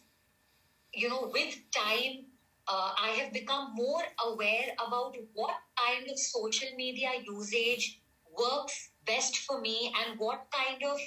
you 0.93 1.09
know, 1.09 1.29
with 1.33 1.55
time, 1.75 2.27
uh, 2.67 2.93
I 3.01 3.11
have 3.11 3.33
become 3.33 3.75
more 3.75 4.03
aware 4.25 4.69
about 4.87 5.15
what 5.33 5.55
kind 5.79 6.09
of 6.11 6.19
social 6.19 6.69
media 6.77 7.11
usage 7.27 8.01
works 8.39 8.91
best 9.07 9.39
for 9.39 9.61
me 9.61 9.93
and 10.01 10.19
what 10.19 10.41
kind 10.53 10.83
of 10.85 10.99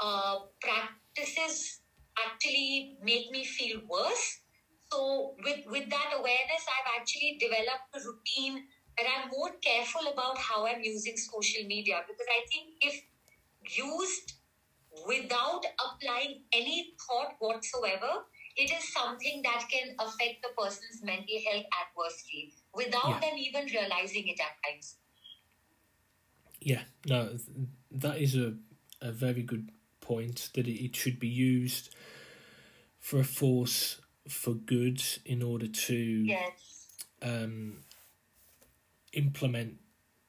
uh, 0.00 0.36
practices 0.60 1.80
actually 2.18 2.96
make 3.02 3.30
me 3.30 3.44
feel 3.44 3.80
worse. 3.88 4.40
So 4.92 5.34
with 5.44 5.66
with 5.66 5.90
that 5.90 6.10
awareness, 6.18 6.64
I've 6.74 7.00
actually 7.00 7.38
developed 7.40 7.90
a 7.94 8.00
routine 8.00 8.66
that 8.96 9.06
I'm 9.06 9.28
more 9.30 9.52
careful 9.62 10.06
about 10.12 10.38
how 10.38 10.66
I'm 10.66 10.82
using 10.82 11.16
social 11.16 11.64
media 11.66 12.02
because 12.06 12.26
I 12.30 12.44
think 12.50 12.74
if 12.80 13.02
used 13.78 14.34
without 15.06 15.64
applying 15.84 16.44
any 16.52 16.94
thought 17.06 17.34
whatsoever, 17.38 18.24
it 18.56 18.70
is 18.70 18.92
something 18.92 19.42
that 19.42 19.64
can 19.70 19.94
affect 19.98 20.42
the 20.42 20.50
person's 20.56 21.02
mental 21.02 21.38
health 21.50 21.66
adversely 21.82 22.54
without 22.74 23.08
Yeah. 23.08 23.20
them 23.20 23.38
even 23.38 23.66
realizing 23.66 24.28
it 24.28 24.40
at 24.40 24.56
times. 24.64 24.96
Yeah, 26.60 26.82
no, 27.06 27.36
that 27.90 28.18
is 28.18 28.34
a, 28.36 28.54
a 29.00 29.12
very 29.12 29.42
good 29.42 29.70
point 30.00 30.50
that 30.54 30.66
it 30.66 30.96
should 30.96 31.18
be 31.18 31.28
used 31.28 31.94
for 32.98 33.20
a 33.20 33.24
force 33.24 34.00
for 34.28 34.54
good 34.54 35.02
in 35.24 35.42
order 35.42 35.68
to 35.68 35.94
Yes. 35.96 36.88
um, 37.22 37.78
implement 39.12 39.76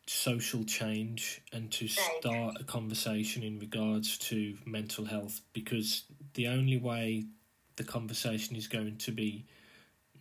social 0.07 0.63
change 0.63 1.41
and 1.51 1.71
to 1.71 1.88
start 1.88 2.57
a 2.60 2.63
conversation 2.63 3.43
in 3.43 3.60
regards 3.60 4.17
to 4.17 4.57
mental 4.65 5.05
health 5.05 5.41
because 5.53 6.05
the 6.33 6.47
only 6.47 6.77
way 6.77 7.25
the 7.75 7.83
conversation 7.83 8.55
is 8.55 8.67
going 8.67 8.97
to 8.97 9.12
be 9.12 9.45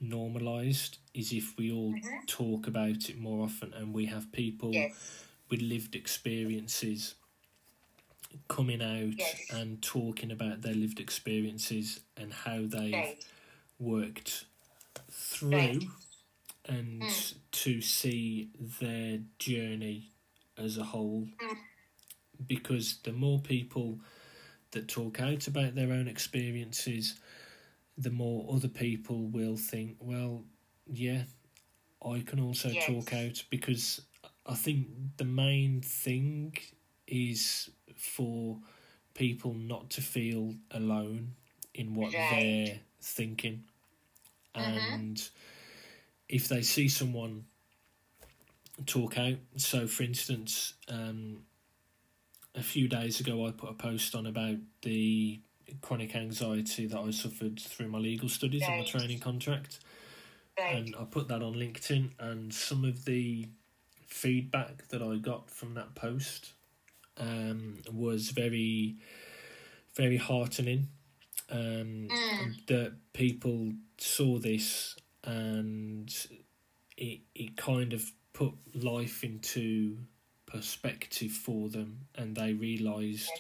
normalized 0.01 0.99
is 1.15 1.33
if 1.33 1.57
we 1.57 1.73
all 1.73 1.95
Mhm. 1.95 2.27
talk 2.27 2.67
about 2.67 3.09
it 3.11 3.19
more 3.19 3.43
often 3.45 3.73
and 3.75 3.95
we 3.95 4.07
have 4.07 4.31
people 4.33 4.73
Yes. 4.73 4.95
with 5.51 5.61
lived 5.63 5.95
experiences 5.97 7.15
coming 8.49 8.83
out 8.83 9.19
Yes. 9.19 9.47
and 9.51 9.83
talking 9.83 10.31
about 10.31 10.63
their 10.63 10.75
lived 10.75 11.01
experiences 11.01 12.01
and 12.17 12.33
how 12.33 12.67
they've 12.67 12.93
Right. 12.95 13.25
Worked 13.79 14.47
through 15.11 15.57
Right. 15.57 15.89
and 16.67 17.03
Mm. 17.09 17.35
to 17.53 17.81
see 17.83 18.51
their 18.81 19.21
journey 19.39 20.13
as 20.59 20.79
a 20.79 20.85
whole 20.85 21.29
because 22.47 22.99
the 23.05 23.13
more 23.13 23.41
people 23.41 23.99
that 24.73 24.89
talk 24.89 25.21
out 25.21 25.47
about 25.47 25.75
their 25.75 25.93
own 25.93 26.09
experiences, 26.09 27.17
the 27.99 28.11
more 28.11 28.47
other 28.55 28.69
people 28.69 29.29
will 29.29 29.57
think, 29.57 29.97
well, 30.01 30.45
yeah, 30.87 31.25
I 32.05 32.21
can 32.21 32.41
also 32.41 32.71
Yes. 32.71 32.87
talk 32.87 33.13
out 33.15 33.45
because 33.51 34.03
I 34.47 34.55
think 34.55 34.89
the 35.17 35.25
main 35.25 35.83
thing 35.83 36.57
is 37.07 37.71
for 37.97 38.59
people 39.15 39.55
not 39.55 39.91
to 39.91 40.03
feel 40.03 40.55
alone 40.73 41.35
in 41.75 41.95
what 41.95 42.15
Right. 42.15 42.29
they're 42.29 42.81
thinking. 43.01 43.65
And 44.55 45.23
if 46.29 46.49
they 46.49 46.63
see 46.63 46.89
someone 46.89 47.45
talk 48.87 49.19
out, 49.19 49.37
so 49.57 49.87
for 49.87 50.03
instance, 50.03 50.75
um, 50.89 51.43
a 52.55 52.63
few 52.63 52.89
days 52.89 53.21
ago 53.21 53.47
I 53.47 53.51
put 53.51 53.71
a 53.71 53.75
post 53.75 54.15
on 54.15 54.27
about 54.27 54.57
the 54.83 55.41
chronic 55.83 56.15
anxiety 56.15 56.87
that 56.87 56.99
I 56.99 57.11
suffered 57.11 57.61
through 57.61 57.89
my 57.89 57.99
legal 57.99 58.29
studies 58.29 58.63
and 58.63 58.79
my 58.79 58.85
training 58.85 59.19
contract 59.19 59.81
Right. 60.59 60.77
and 60.77 60.97
I 60.99 61.05
put 61.05 61.29
that 61.29 61.43
on 61.43 61.55
LinkedIn, 61.55 62.13
and 62.19 62.53
some 62.53 62.85
of 62.85 63.05
the 63.05 63.47
feedback 64.07 64.89
that 64.89 65.03
I 65.03 65.17
got 65.17 65.51
from 65.51 65.75
that 65.75 65.95
post 65.95 66.53
um, 67.19 67.79
was 67.93 68.31
very, 68.31 68.97
very 69.95 70.17
heartening. 70.17 70.89
Um, 71.51 72.09
That 72.67 72.93
people 73.13 73.73
saw 73.99 74.39
this 74.39 74.97
and 75.25 76.09
it 76.97 77.21
it 77.35 77.57
kind 77.57 77.93
of 77.93 78.11
put 78.33 78.53
life 78.75 79.25
into 79.25 79.99
perspective 80.47 81.33
for 81.33 81.69
them, 81.69 82.07
and 82.15 82.37
they 82.37 82.53
realised 82.53 83.31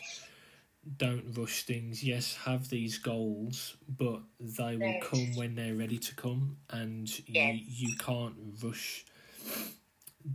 don't 0.98 1.36
rush 1.36 1.64
things. 1.64 2.02
Yes, 2.04 2.36
have 2.36 2.68
these 2.68 2.98
goals, 2.98 3.76
but 3.88 4.20
they 4.40 4.76
will 4.76 5.00
come 5.00 5.34
when 5.36 5.54
they're 5.56 5.74
ready 5.74 5.98
to 5.98 6.14
come, 6.14 6.56
and 6.70 7.08
Yes. 7.28 7.60
you 7.68 7.88
you 7.88 7.96
can't 7.96 8.36
rush 8.62 9.04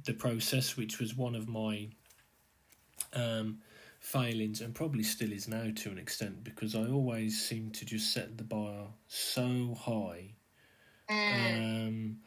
the 0.05 0.13
process, 0.13 0.75
which 0.77 0.99
was 0.99 1.15
one 1.15 1.35
of 1.35 1.47
my 1.47 1.87
um, 3.13 3.61
failings, 4.01 4.61
and 4.61 4.75
probably 4.75 5.03
still 5.03 5.33
is 5.33 5.47
now 5.49 5.71
to 5.75 5.91
an 5.91 5.99
extent, 5.99 6.43
because 6.43 6.75
I 6.75 6.87
always 6.89 7.41
seem 7.47 7.71
to 7.73 7.85
just 7.85 8.13
set 8.13 8.37
the 8.37 8.45
bar 8.45 8.95
so 9.07 9.75
high, 9.75 10.35
um, 11.29 12.21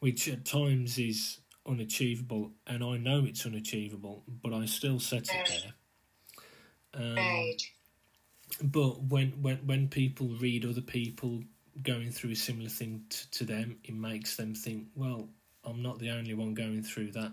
which 0.00 0.28
at 0.28 0.44
times 0.46 0.98
is 0.98 1.40
unachievable, 1.66 2.54
and 2.66 2.84
I 2.84 2.98
know 2.98 3.24
it's 3.24 3.46
unachievable, 3.46 4.24
but 4.28 4.54
I 4.54 4.66
still 4.66 5.00
set 5.00 5.34
it 5.34 5.46
there. 5.46 5.74
Um, 6.94 7.52
right. 7.52 7.62
but 8.62 9.02
when, 9.02 9.42
when 9.42 9.66
when 9.66 9.88
people 9.88 10.28
read 10.36 10.64
other 10.64 10.80
people 10.80 11.42
going 11.82 12.10
through 12.10 12.30
a 12.30 12.36
similar 12.36 12.68
thing 12.68 13.06
t- 13.10 13.26
to 13.32 13.44
them, 13.44 13.80
it 13.84 13.94
makes 13.94 14.36
them 14.36 14.54
think, 14.54 14.88
well, 14.94 15.30
I'm 15.64 15.82
not 15.82 15.98
the 15.98 16.10
only 16.10 16.34
one 16.34 16.54
going 16.54 16.82
through 16.82 17.12
that 17.12 17.32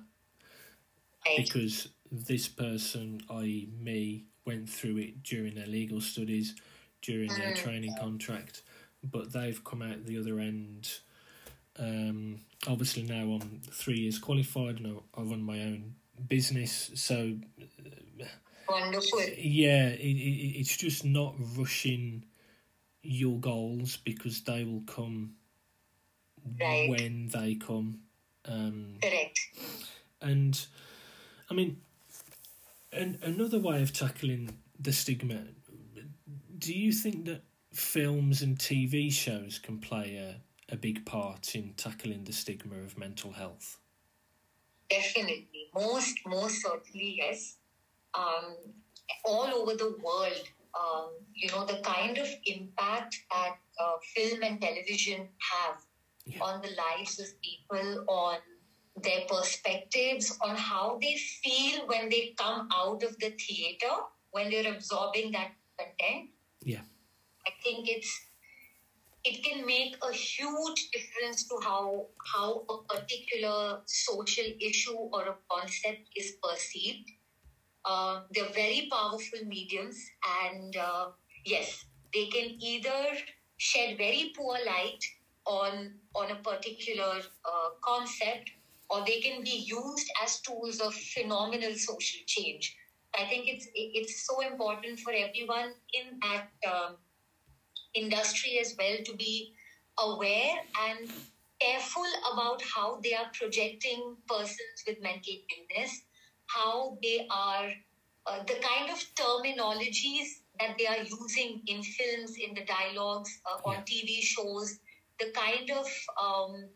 Right. 1.25 1.45
because 1.45 1.93
this 2.13 2.47
person, 2.47 3.21
i.e., 3.29 3.67
me, 3.81 4.25
went 4.45 4.69
through 4.69 4.97
it 4.97 5.23
during 5.23 5.55
their 5.55 5.65
legal 5.67 5.99
studies, 5.99 6.55
during 7.01 7.27
their 7.33 7.53
training 7.55 7.95
contract, 7.99 8.61
but 9.03 9.33
they've 9.33 9.63
come 9.63 9.81
out 9.81 10.05
the 10.05 10.17
other 10.19 10.39
end. 10.39 10.89
Um, 11.77 12.41
obviously, 12.67 13.03
now 13.03 13.39
I'm 13.41 13.61
three 13.71 13.99
years 13.99 14.19
qualified 14.19 14.79
and 14.79 14.87
I 15.15 15.19
I 15.19 15.23
run 15.23 15.41
my 15.41 15.59
own 15.61 15.95
business, 16.27 16.91
so 16.93 17.33
Wonderful. 18.69 19.19
yeah, 19.37 19.87
it, 19.87 19.99
it, 19.99 20.59
it's 20.59 20.77
just 20.77 21.03
not 21.03 21.35
rushing 21.57 22.25
your 23.01 23.39
goals 23.39 23.97
because 23.97 24.41
they 24.43 24.63
will 24.63 24.83
come 24.85 25.35
Right. 26.59 26.89
when 26.89 27.27
they 27.29 27.55
come. 27.55 28.01
Um, 28.45 28.97
Correct. 29.01 29.39
and 30.21 30.65
I 31.49 31.53
mean, 31.53 31.77
an, 32.93 33.19
another 33.23 33.59
way 33.59 33.81
of 33.81 33.93
tackling 33.93 34.57
the 34.79 34.93
stigma. 34.93 35.39
Do 36.57 36.73
you 36.73 36.91
think 36.91 37.25
that 37.25 37.43
films 37.73 38.41
and 38.41 38.57
TV 38.57 39.11
shows 39.11 39.59
can 39.59 39.79
play 39.79 40.15
a, 40.15 40.73
a 40.73 40.77
big 40.77 41.05
part 41.05 41.55
in 41.55 41.73
tackling 41.75 42.23
the 42.23 42.33
stigma 42.33 42.77
of 42.77 42.97
mental 42.97 43.31
health? 43.31 43.79
Definitely. 44.89 45.47
Most, 45.73 46.19
most 46.25 46.61
certainly, 46.61 47.15
yes. 47.17 47.57
Um, 48.13 48.55
all 49.25 49.47
over 49.47 49.75
the 49.75 49.95
world, 50.03 50.43
um, 50.79 51.09
you 51.33 51.49
know, 51.49 51.65
the 51.65 51.81
kind 51.83 52.17
of 52.17 52.27
impact 52.45 53.17
that 53.31 53.55
uh, 53.79 53.93
film 54.15 54.43
and 54.43 54.61
television 54.61 55.27
have 55.51 55.81
Yeah. 56.25 56.39
on 56.41 56.61
the 56.61 56.69
lives 56.69 57.19
of 57.19 57.27
people, 57.41 58.05
on 58.07 58.37
their 58.95 59.21
perspectives, 59.27 60.37
on 60.41 60.55
how 60.55 60.99
they 61.01 61.15
feel 61.15 61.87
when 61.87 62.09
they 62.09 62.33
come 62.37 62.67
out 62.73 63.03
of 63.03 63.17
the 63.19 63.31
theater, 63.31 63.93
when 64.31 64.49
they're 64.49 64.71
absorbing 64.73 65.31
that 65.31 65.51
content. 65.77 66.29
Yeah. 66.63 66.81
I 67.45 67.51
think 67.63 67.89
it's 67.89 68.21
it 69.23 69.43
can 69.43 69.65
make 69.65 69.95
a 70.03 70.11
huge 70.11 70.89
difference 70.91 71.47
to 71.47 71.57
how 71.63 72.07
how 72.33 72.65
a 72.69 72.77
particular 72.93 73.81
social 73.85 74.45
issue 74.59 74.97
or 75.11 75.27
a 75.27 75.35
concept 75.49 76.09
is 76.15 76.33
perceived. 76.43 77.09
Uh, 77.85 78.21
they're 78.33 78.53
very 78.53 78.89
powerful 78.91 79.39
mediums, 79.45 79.97
and 80.43 80.75
uh, 80.77 81.07
yes, 81.45 81.85
they 82.13 82.27
can 82.27 82.55
either 82.61 83.17
shed 83.57 83.97
very 83.97 84.33
poor 84.35 84.57
light 84.65 85.03
on 85.45 85.93
on 86.15 86.31
a 86.31 86.35
particular 86.35 87.21
uh, 87.45 87.69
concept, 87.81 88.51
or 88.93 89.03
they 89.05 89.19
can 89.19 89.43
be 89.43 89.65
used 89.67 90.07
as 90.23 90.39
tools 90.41 90.79
of 90.79 90.93
phenomenal 90.93 91.73
social 91.73 92.21
change. 92.27 92.75
I 93.17 93.25
think 93.25 93.47
it's 93.47 93.67
it's 93.75 94.25
so 94.27 94.41
important 94.41 94.99
for 94.99 95.11
everyone 95.11 95.73
in 95.93 96.19
that 96.21 96.47
um, 96.71 96.97
industry 97.93 98.59
as 98.59 98.75
well 98.77 98.97
to 99.05 99.15
be 99.15 99.53
aware 99.99 100.55
and 100.87 101.11
careful 101.61 102.05
about 102.31 102.61
how 102.75 102.99
they 103.03 103.13
are 103.13 103.29
projecting 103.33 104.15
persons 104.27 104.83
with 104.87 105.01
mental 105.01 105.35
illness, 105.55 106.01
how 106.47 106.97
they 107.01 107.27
are, 107.29 107.69
uh, 108.25 108.43
the 108.43 108.55
kind 108.55 108.89
of 108.91 108.99
terminologies 109.15 110.27
that 110.59 110.75
they 110.77 110.87
are 110.87 111.03
using 111.03 111.61
in 111.67 111.83
films, 111.83 112.35
in 112.37 112.53
the 112.53 112.65
dialogues, 112.65 113.39
uh, 113.45 113.69
on 113.69 113.77
TV 113.83 114.21
shows, 114.21 114.79
the 115.19 115.31
kind 115.31 115.69
of 115.71 115.87
um, 116.21 116.69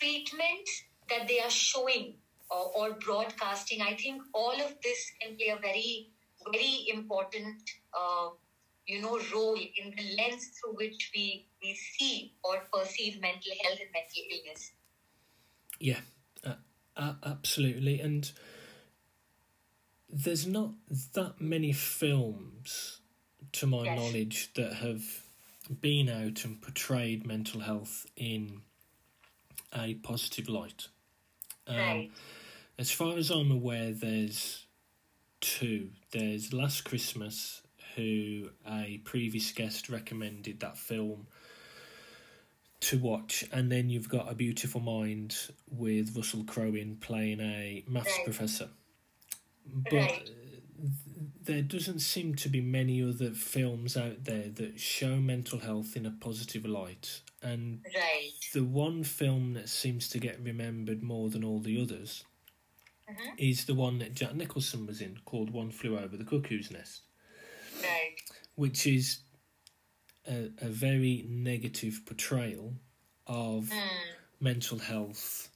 treatment 0.00 0.68
that 1.10 1.28
they 1.28 1.40
are 1.40 1.50
showing 1.50 2.14
or, 2.50 2.72
or 2.76 2.92
broadcasting. 2.94 3.82
I 3.82 3.94
think 3.94 4.22
all 4.34 4.54
of 4.54 4.74
this 4.82 5.12
can 5.20 5.36
play 5.36 5.48
a 5.48 5.58
very, 5.60 6.10
very 6.52 6.86
important, 6.92 7.62
uh, 7.98 8.28
you 8.86 9.02
know, 9.02 9.18
role 9.34 9.56
in 9.56 9.94
the 9.96 10.16
lens 10.16 10.50
through 10.58 10.76
which 10.76 11.10
we, 11.14 11.46
we 11.62 11.74
see 11.74 12.34
or 12.42 12.62
perceive 12.72 13.20
mental 13.20 13.52
health 13.62 13.78
and 13.80 13.90
mental 13.92 14.22
illness. 14.30 14.72
Yeah, 15.78 16.00
uh, 16.44 16.54
uh, 16.96 17.14
absolutely. 17.24 18.00
And 18.00 18.30
there's 20.10 20.46
not 20.46 20.72
that 21.14 21.40
many 21.40 21.72
films, 21.72 23.00
to 23.52 23.66
my 23.66 23.84
Yes. 23.84 23.96
knowledge, 23.98 24.52
that 24.54 24.74
have 24.74 25.24
been 25.80 26.08
out 26.08 26.44
and 26.44 26.60
portrayed 26.62 27.26
mental 27.26 27.60
health 27.60 28.06
in 28.16 28.62
a 29.74 29.94
positive 29.94 30.48
light. 30.48 30.88
Um, 31.68 31.76
Right. 31.76 32.10
As 32.78 32.90
far 32.92 33.16
as 33.16 33.30
I'm 33.30 33.50
aware, 33.50 33.90
there's 33.92 34.64
two. 35.40 35.90
There's 36.12 36.52
Last 36.52 36.84
Christmas, 36.84 37.62
who 37.96 38.50
a 38.66 38.98
previous 39.04 39.50
guest 39.50 39.88
recommended 39.88 40.60
that 40.60 40.78
film 40.78 41.26
to 42.80 42.98
watch, 42.98 43.44
and 43.52 43.72
then 43.72 43.90
you've 43.90 44.08
got 44.08 44.30
A 44.30 44.34
Beautiful 44.36 44.80
Mind 44.80 45.36
with 45.68 46.16
Russell 46.16 46.44
Crowe 46.44 46.74
in 46.76 46.96
playing 46.96 47.40
a 47.40 47.82
maths 47.88 48.16
Right. 48.18 48.24
professor. 48.24 48.70
But 49.66 49.92
Right. 49.92 50.30
There 51.48 51.62
doesn't 51.62 52.00
seem 52.00 52.34
to 52.34 52.48
be 52.50 52.60
many 52.60 53.02
other 53.02 53.30
films 53.30 53.96
out 53.96 54.24
there 54.24 54.50
that 54.50 54.78
show 54.78 55.16
mental 55.16 55.58
health 55.60 55.96
in 55.96 56.04
a 56.04 56.10
positive 56.10 56.66
light. 56.66 57.22
And 57.42 57.82
Right. 57.94 58.32
the 58.52 58.64
one 58.64 59.02
film 59.02 59.54
that 59.54 59.70
seems 59.70 60.10
to 60.10 60.18
get 60.18 60.38
remembered 60.40 61.02
more 61.02 61.30
than 61.30 61.42
all 61.42 61.58
the 61.60 61.80
others 61.80 62.24
Mhm. 63.08 63.34
is 63.38 63.64
the 63.64 63.74
one 63.74 63.98
that 64.00 64.12
Jack 64.14 64.34
Nicholson 64.34 64.84
was 64.86 65.00
in 65.00 65.20
called 65.24 65.48
One 65.48 65.70
Flew 65.70 65.98
Over 65.98 66.18
the 66.18 66.24
Cuckoo's 66.24 66.70
Nest, 66.70 67.00
Right. 67.82 68.16
which 68.54 68.86
is 68.86 69.20
a, 70.26 70.50
a 70.58 70.68
very 70.68 71.24
negative 71.26 72.02
portrayal 72.04 72.74
of 73.26 73.70
Mm. 73.70 73.90
mental 74.38 74.80
health. 74.80 75.48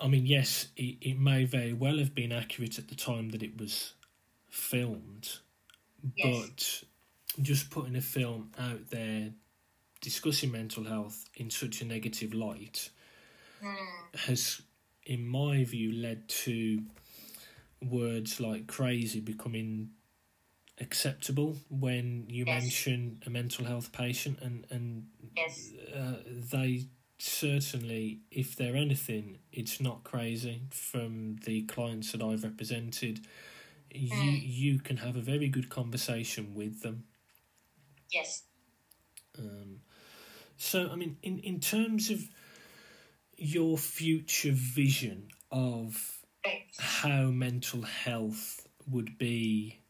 I 0.00 0.08
mean, 0.08 0.26
yes, 0.26 0.66
it, 0.76 0.96
it 1.00 1.14
may 1.18 1.44
very 1.44 1.72
well 1.72 1.98
have 1.98 2.12
been 2.12 2.32
accurate 2.32 2.76
at 2.80 2.88
the 2.88 2.96
time 2.96 3.30
that 3.30 3.44
it 3.44 3.56
was 3.56 3.92
filmed, 4.56 5.40
Yes. 6.16 6.50
but 6.52 6.84
just 7.42 7.70
putting 7.70 7.96
a 7.96 8.02
film 8.02 8.52
out 8.58 8.90
there 8.90 9.32
discussing 10.00 10.52
mental 10.52 10.84
health 10.84 11.26
in 11.36 11.50
such 11.50 11.82
a 11.82 11.84
negative 11.84 12.34
light 12.34 12.90
has, 14.14 14.62
in 15.04 15.26
my 15.26 15.64
view, 15.64 15.92
led 15.92 16.28
to 16.28 16.82
words 17.82 18.40
like 18.40 18.66
crazy 18.66 19.20
becoming 19.20 19.90
acceptable 20.80 21.56
when 21.70 22.26
you 22.28 22.46
Yes. 22.46 22.46
mention 22.46 23.22
a 23.26 23.30
mental 23.30 23.64
health 23.64 23.92
patient 23.92 24.38
and 24.42 24.66
and 24.70 25.06
Yes. 25.36 25.74
uh, 25.94 26.16
they 26.26 26.86
certainly 27.18 28.20
if 28.30 28.56
they're 28.56 28.76
anything 28.76 29.38
it's 29.52 29.80
not 29.80 30.04
crazy 30.04 30.62
from 30.70 31.36
the 31.44 31.62
clients 31.64 32.12
that 32.12 32.22
I've 32.22 32.44
represented 32.44 33.20
you 33.98 34.32
Mm. 34.32 34.42
you 34.44 34.78
can 34.78 34.96
have 34.98 35.16
a 35.16 35.20
very 35.20 35.48
good 35.48 35.68
conversation 35.68 36.54
with 36.54 36.82
them 36.82 37.04
Yes. 38.12 38.44
um, 39.38 39.80
so, 40.56 40.88
I 40.90 40.96
mean, 40.96 41.18
in, 41.22 41.38
in 41.40 41.60
terms 41.60 42.10
of 42.10 42.20
your 43.36 43.76
future 43.76 44.52
vision 44.52 45.28
of 45.50 46.18
how 46.78 47.26
mental 47.26 47.82
health 47.82 48.66
would 48.88 49.18
be 49.18 49.80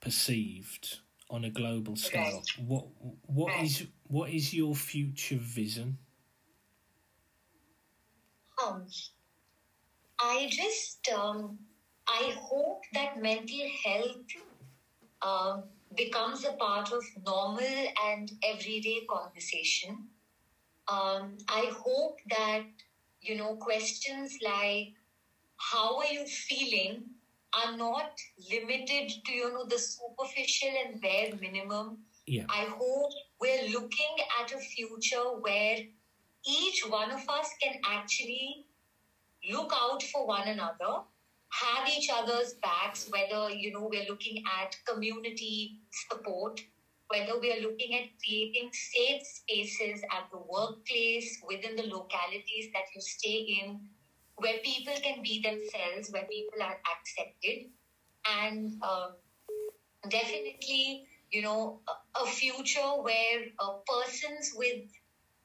perceived 0.00 0.98
on 1.30 1.44
a 1.44 1.50
global 1.50 1.96
scale, 1.96 2.42
what 2.58 2.86
what 3.26 3.62
is 3.62 3.86
what 4.08 4.28
is 4.30 4.52
your 4.52 4.74
future 4.74 5.38
vision? 5.38 5.98
Um, 8.62 8.86
I 10.20 10.48
just, 10.50 11.08
um, 11.08 11.58
I 12.12 12.34
hope 12.38 12.82
that 12.92 13.20
mental 13.20 13.66
health 13.84 14.26
um, 15.22 15.64
becomes 15.96 16.44
a 16.44 16.52
part 16.52 16.92
of 16.92 17.02
normal 17.24 17.86
and 18.06 18.30
everyday 18.42 19.06
conversation. 19.08 20.08
Um, 20.88 21.38
I 21.48 21.70
hope 21.84 22.18
that, 22.30 22.64
you 23.20 23.36
know, 23.36 23.56
questions 23.56 24.36
like, 24.42 24.92
how 25.56 25.98
are 25.98 26.06
you 26.06 26.26
feeling? 26.26 27.04
are 27.54 27.76
not 27.76 28.12
limited 28.50 29.12
to, 29.26 29.32
you 29.32 29.52
know, 29.52 29.64
the 29.66 29.78
superficial 29.78 30.70
and 30.84 31.00
bare 31.00 31.30
minimum. 31.40 31.98
Yeah, 32.26 32.44
I 32.48 32.64
hope 32.64 33.10
we're 33.40 33.68
looking 33.68 34.16
at 34.40 34.52
a 34.52 34.58
future 34.58 35.24
where 35.40 35.76
each 36.46 36.86
one 36.88 37.10
of 37.10 37.28
us 37.28 37.48
can 37.62 37.74
actually 37.84 38.64
look 39.50 39.72
out 39.74 40.02
for 40.04 40.26
one 40.26 40.48
another, 40.48 41.02
have 41.52 41.88
each 41.88 42.08
other's 42.10 42.54
backs, 42.62 43.08
whether, 43.10 43.50
you 43.50 43.72
know, 43.72 43.88
we're 43.90 44.08
looking 44.08 44.42
at 44.62 44.74
community 44.86 45.78
support, 46.08 46.60
whether 47.08 47.38
we 47.38 47.52
are 47.52 47.60
looking 47.60 47.94
at 47.94 48.08
creating 48.24 48.70
safe 48.72 49.22
spaces 49.22 50.02
at 50.10 50.30
the 50.32 50.38
workplace, 50.38 51.40
within 51.46 51.76
the 51.76 51.82
localities 51.82 52.68
that 52.72 52.84
you 52.94 53.00
stay 53.02 53.60
in, 53.62 53.80
where 54.36 54.58
people 54.64 54.94
can 55.02 55.22
be 55.22 55.42
themselves, 55.42 56.10
where 56.10 56.24
people 56.24 56.62
are 56.62 56.78
accepted. 56.96 57.68
And 58.40 58.82
um, 58.82 59.12
definitely, 60.08 61.06
you 61.30 61.42
know, 61.42 61.80
a, 61.86 62.22
a 62.22 62.26
future 62.26 62.80
where 62.80 63.40
uh, 63.58 63.74
persons 63.86 64.52
with 64.56 64.84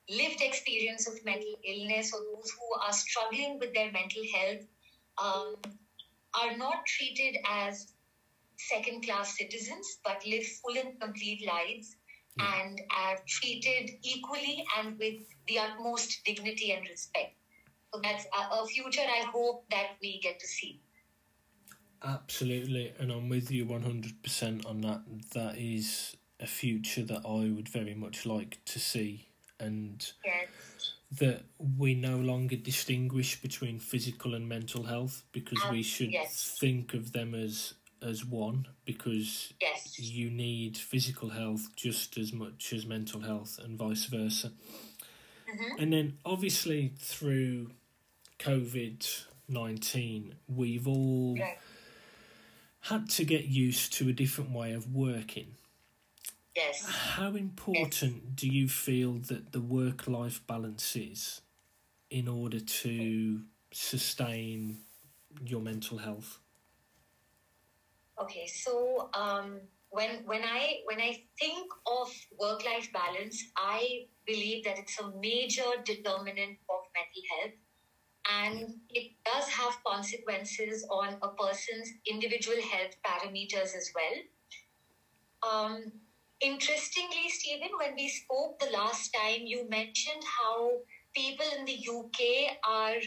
lived 0.10 0.41
experience 0.41 1.05
of 1.05 1.26
mental 1.26 1.55
illness 1.68 2.14
or 2.14 2.22
those 2.34 2.49
who 2.51 2.82
are 2.82 2.93
struggling 2.93 3.60
with 3.60 3.74
their 3.74 3.91
mental 3.91 4.24
health 4.34 4.64
um, 5.22 5.55
are 6.42 6.58
not 6.58 6.86
treated 6.86 7.38
as 7.50 7.94
second 8.58 9.04
class 9.04 9.38
citizens 9.38 10.00
but 10.04 10.26
live 10.26 10.46
full 10.46 10.78
and 10.78 11.00
complete 11.00 11.46
lives 11.46 11.96
hmm. 12.40 12.46
and 12.62 12.82
are 12.92 13.18
treated 13.28 13.92
equally 14.04 14.66
and 14.78 14.98
with 15.00 15.22
the 15.48 15.60
utmost 15.60 16.24
dignity 16.26 16.72
and 16.72 16.88
respect. 16.90 17.34
So 17.94 18.02
that's 18.04 18.26
a, 18.26 18.56
a 18.56 18.68
future 18.68 19.02
I 19.02 19.26
hope 19.32 19.66
that 19.72 19.98
we 20.02 20.20
get 20.20 20.40
to 20.40 20.48
see. 20.48 20.82
absolutely, 22.04 22.94
and 23.00 23.12
I'm 23.12 23.30
with 23.30 23.52
you 23.52 23.66
one 23.66 23.84
hundred 23.84 24.22
percent 24.24 24.66
on 24.66 24.82
that. 24.82 25.02
That 25.34 25.58
is 25.58 26.16
a 26.40 26.48
future 26.48 27.04
that 27.04 27.22
I 27.26 27.50
would 27.52 27.70
very 27.70 27.96
much 27.96 28.26
like 28.26 28.60
to 28.66 28.80
see, 28.80 29.28
and 29.60 30.12
Yes. 30.26 30.66
That 31.12 31.43
we 31.58 31.93
no 31.93 32.18
longer 32.18 32.55
distinguish 32.58 33.41
between 33.41 33.80
physical 33.80 34.34
and 34.36 34.47
mental 34.47 34.84
health 34.84 35.24
because 35.32 35.60
we 35.72 35.78
Um, 35.78 35.84
should 35.84 36.12
yes. 36.12 36.58
think 36.60 36.93
of 36.93 37.12
them 37.14 37.34
as 37.34 37.74
as 37.99 38.24
one 38.24 38.68
because 38.86 39.53
Yes. 39.60 39.97
you 39.97 40.30
need 40.30 40.78
physical 40.78 41.30
health 41.30 41.76
just 41.76 42.16
as 42.16 42.32
much 42.32 42.72
as 42.72 42.86
mental 42.86 43.22
health 43.22 43.58
and 43.58 43.76
vice 43.76 44.05
versa. 44.05 44.53
Mhm. 45.47 45.80
And 45.80 45.91
then 45.93 46.20
obviously 46.24 46.89
through 46.99 47.72
COVID 48.38 49.08
19, 49.47 50.36
we've 50.47 50.88
all 50.88 51.38
Right. 51.39 51.58
had 52.82 53.10
to 53.12 53.26
get 53.26 53.45
used 53.45 53.93
to 53.93 54.10
a 54.10 54.14
different 54.14 54.51
way 54.51 54.74
of 54.74 54.93
working. 54.93 55.57
Yes. 56.58 56.84
How 56.88 57.36
important 57.36 58.36
do 58.36 58.47
you 58.47 58.68
feel 58.68 59.14
that 59.30 59.51
the 59.51 59.62
work 59.62 60.08
life 60.08 60.41
balance 60.47 60.95
is 60.95 61.41
in 62.10 62.28
order 62.28 62.60
to 62.60 63.43
sustain 63.72 64.80
your 65.45 65.62
mental 65.62 65.99
health? 65.99 66.39
Okay, 68.20 68.47
so 68.47 69.10
um, 69.14 69.62
when 69.89 70.26
when 70.26 70.43
I 70.43 70.82
when 70.86 70.99
I 70.99 71.24
think 71.39 71.72
of 71.86 72.10
work 72.39 72.66
life 72.66 72.91
balance, 72.91 73.38
I 73.55 74.08
believe 74.26 74.64
that 74.66 74.80
it's 74.80 74.99
a 74.99 75.12
major 75.20 75.70
determinant 75.86 76.58
of 76.74 76.82
mental 76.97 77.24
health, 77.34 77.55
and 78.41 78.76
it 78.89 79.14
does 79.26 79.47
have 79.49 79.78
consequences 79.86 80.88
on 80.89 81.18
a 81.22 81.30
person's 81.43 81.89
individual 82.10 82.58
health 82.62 82.95
parameters 83.05 83.76
as 83.78 83.91
well. 83.95 84.18
Um, 85.43 85.91
interestingly, 86.42 87.30
Stephen, 87.30 87.70
when 87.80 87.96
we 87.96 88.08
spoke 88.10 88.60
the 88.60 88.72
last 88.72 89.14
time, 89.14 89.42
you 89.46 89.68
mentioned 89.70 90.24
how 90.24 90.72
people 91.16 91.46
in 91.58 91.66
the 91.66 91.78
UK 91.90 92.58
are 92.68 92.98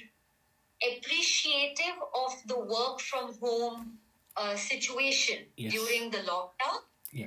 appreciative 0.83 1.97
of 2.15 2.33
the 2.47 2.59
work 2.59 3.01
from 3.01 3.35
home 3.41 3.99
uh, 4.37 4.57
situation 4.57 5.45
Yes. 5.57 5.73
during 5.73 6.11
the 6.11 6.19
lockdown. 6.19 6.81
Yeah. 7.13 7.27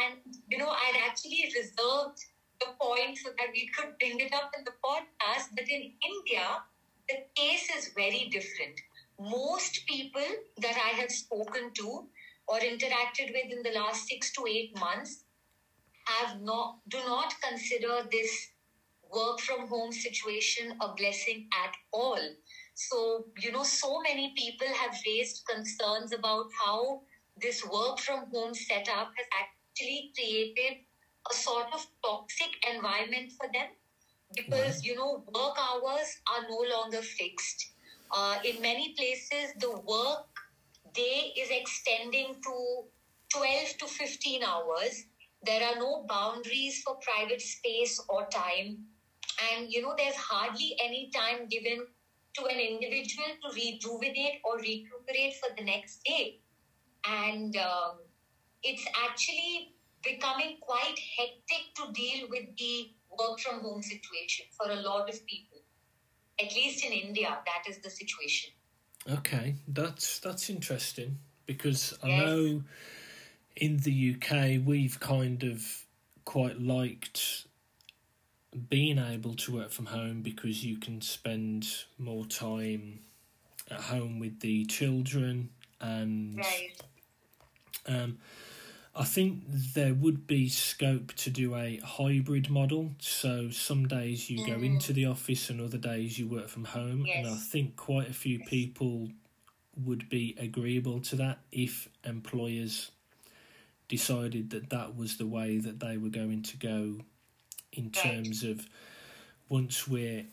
And, 0.00 0.16
you 0.48 0.58
know, 0.58 0.70
I'd 0.70 1.00
actually 1.06 1.52
reserved 1.54 2.18
the 2.60 2.68
point 2.80 3.18
so 3.18 3.30
that 3.38 3.48
we 3.52 3.68
could 3.76 3.98
bring 3.98 4.18
it 4.20 4.32
up 4.32 4.52
in 4.56 4.64
the 4.64 4.72
podcast. 4.82 5.48
But 5.54 5.68
in 5.68 5.92
India, 6.02 6.62
the 7.08 7.16
case 7.36 7.68
is 7.76 7.90
very 7.94 8.28
different. 8.32 8.80
Most 9.20 9.84
people 9.86 10.24
that 10.58 10.76
I 10.76 10.96
have 11.00 11.10
spoken 11.10 11.72
to 11.74 12.06
or 12.48 12.58
interacted 12.58 13.32
with 13.32 13.52
in 13.52 13.62
the 13.62 13.78
last 13.78 14.06
six 14.08 14.32
to 14.32 14.46
eight 14.46 14.78
months 14.78 15.23
have 16.06 16.40
not 16.40 16.78
do 16.88 16.98
not 16.98 17.34
consider 17.42 18.06
this 18.10 18.50
work 19.14 19.40
from 19.40 19.68
home 19.68 19.92
situation 19.92 20.76
a 20.80 20.94
blessing 20.94 21.48
at 21.64 21.74
all. 21.92 22.18
So, 22.74 23.26
you 23.38 23.52
know, 23.52 23.62
so 23.62 24.00
many 24.02 24.34
people 24.36 24.66
have 24.66 24.94
raised 25.06 25.46
concerns 25.48 26.12
about 26.12 26.46
how 26.64 27.02
this 27.40 27.64
work 27.64 27.98
from 28.00 28.26
home 28.32 28.54
setup 28.54 29.12
has 29.16 29.26
actually 29.40 30.12
created 30.16 30.78
a 31.30 31.34
sort 31.34 31.66
of 31.72 31.86
toxic 32.04 32.50
environment 32.74 33.32
for 33.38 33.46
them 33.52 33.68
because, 34.34 34.84
you 34.84 34.96
know, 34.96 35.24
work 35.34 35.56
hours 35.58 36.20
are 36.34 36.42
no 36.48 36.64
longer 36.76 37.02
fixed. 37.02 37.70
Uh, 38.10 38.38
in 38.44 38.60
many 38.60 38.94
places, 38.96 39.54
the 39.58 39.70
work 39.70 40.26
day 40.92 41.32
is 41.36 41.48
extending 41.50 42.34
to 42.42 42.84
12 43.32 43.78
to 43.78 43.86
15 43.86 44.42
hours. 44.42 45.04
There 45.44 45.62
are 45.62 45.76
no 45.76 46.06
boundaries 46.08 46.82
for 46.82 46.96
private 46.96 47.40
space 47.40 48.00
or 48.08 48.26
time. 48.26 48.84
And, 49.52 49.70
you 49.70 49.82
know, 49.82 49.94
there's 49.96 50.14
hardly 50.16 50.76
any 50.82 51.10
time 51.14 51.48
given 51.48 51.86
to 52.34 52.44
an 52.46 52.58
individual 52.58 53.28
to 53.42 53.54
rejuvenate 53.54 54.40
or 54.44 54.56
recuperate 54.58 55.34
for 55.34 55.54
the 55.56 55.64
next 55.64 56.02
day. 56.04 56.40
And 57.06 57.56
um, 57.56 57.98
it's 58.62 58.84
actually 59.04 59.74
becoming 60.02 60.58
quite 60.60 60.98
hectic 61.18 61.74
to 61.76 61.92
deal 61.92 62.28
with 62.30 62.56
the 62.56 62.90
work 63.18 63.40
from 63.40 63.60
home 63.60 63.82
situation 63.82 64.46
for 64.56 64.70
a 64.70 64.76
lot 64.76 65.08
of 65.08 65.26
people. 65.26 65.58
At 66.40 66.52
least 66.54 66.84
in 66.84 66.92
India, 66.92 67.38
that 67.46 67.70
is 67.70 67.78
the 67.78 67.90
situation. 67.90 68.50
Okay, 69.08 69.56
that's 69.68 70.18
that's 70.18 70.48
interesting 70.48 71.18
because 71.46 71.96
I 72.02 72.08
know 72.08 72.62
in 73.56 73.78
the 73.78 74.16
UK 74.16 74.60
we've 74.64 74.98
kind 75.00 75.42
of 75.44 75.84
quite 76.24 76.60
liked 76.60 77.46
being 78.68 78.98
able 78.98 79.34
to 79.34 79.52
work 79.52 79.70
from 79.70 79.86
home 79.86 80.22
because 80.22 80.64
you 80.64 80.76
can 80.76 81.00
spend 81.00 81.66
more 81.98 82.24
time 82.24 83.00
at 83.70 83.80
home 83.80 84.18
with 84.18 84.40
the 84.40 84.64
children 84.66 85.50
and 85.80 86.38
Right. 86.38 86.70
um, 87.86 88.18
I 88.96 89.04
think 89.04 89.42
there 89.48 89.92
would 89.92 90.26
be 90.28 90.48
scope 90.48 91.12
to 91.14 91.30
do 91.30 91.56
a 91.56 91.78
hybrid 91.78 92.48
model. 92.48 92.92
So 93.00 93.50
some 93.50 93.88
days 93.88 94.30
you 94.30 94.46
go 94.46 94.52
into 94.62 94.92
the 94.92 95.06
office 95.06 95.50
and 95.50 95.60
other 95.60 95.78
days 95.78 96.16
you 96.16 96.28
work 96.28 96.48
from 96.48 96.64
home. 96.64 97.04
And 97.18 97.26
I 97.26 97.36
think 97.36 97.74
quite 97.74 98.08
a 98.08 98.12
few 98.14 98.38
people 98.38 99.08
would 99.84 100.08
be 100.08 100.36
agreeable 100.38 101.00
to 101.00 101.16
that 101.16 101.38
if 101.50 101.88
employers 102.04 102.92
decided 103.88 104.50
that 104.50 104.70
that 104.70 104.96
was 104.96 105.16
the 105.16 105.26
way 105.26 105.58
that 105.58 105.80
they 105.80 105.96
were 105.96 106.08
going 106.08 106.42
to 106.42 106.56
go 106.56 106.98
in 107.72 107.90
terms 107.90 108.42
of 108.42 108.66
once 109.48 109.86
we're 109.86 110.24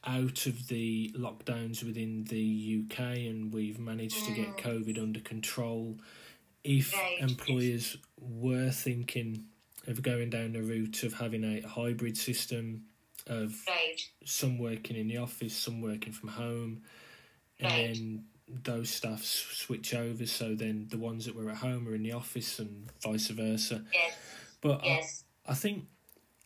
out 0.05 0.45
of 0.45 0.67
the 0.67 1.11
lockdowns 1.17 1.83
within 1.83 2.25
the 2.25 2.85
UK 2.85 2.99
and 2.99 3.53
we've 3.53 3.79
managed 3.79 4.25
to 4.25 4.31
get 4.33 4.55
mm. 4.55 4.59
COVID 4.59 5.01
under 5.01 5.19
control. 5.19 5.97
If 6.63 6.93
employers 7.19 7.97
were 8.19 8.71
thinking 8.71 9.45
of 9.87 10.01
going 10.01 10.29
down 10.29 10.53
the 10.53 10.61
route 10.61 11.03
of 11.03 11.13
having 11.13 11.43
a 11.43 11.67
hybrid 11.67 12.17
system 12.17 12.85
of 13.27 13.55
some 14.23 14.57
working 14.57 14.95
in 14.95 15.07
the 15.07 15.17
office, 15.17 15.55
some 15.55 15.81
working 15.81 16.13
from 16.13 16.29
home, 16.29 16.81
and 17.59 17.71
then 17.71 18.23
those 18.47 18.89
staff 18.89 19.23
switch 19.23 19.93
over, 19.93 20.25
so 20.25 20.53
then 20.55 20.87
the 20.89 20.97
ones 20.97 21.25
that 21.25 21.35
were 21.35 21.49
at 21.49 21.57
home 21.57 21.87
are 21.87 21.95
in 21.95 22.03
the 22.03 22.11
office 22.11 22.59
and 22.59 22.89
vice 23.01 23.27
versa. 23.27 23.83
Yes. 23.93 24.13
But 24.61 24.81
I- 24.83 24.87
Yes. 24.87 25.23
I 25.47 25.53
think 25.53 25.87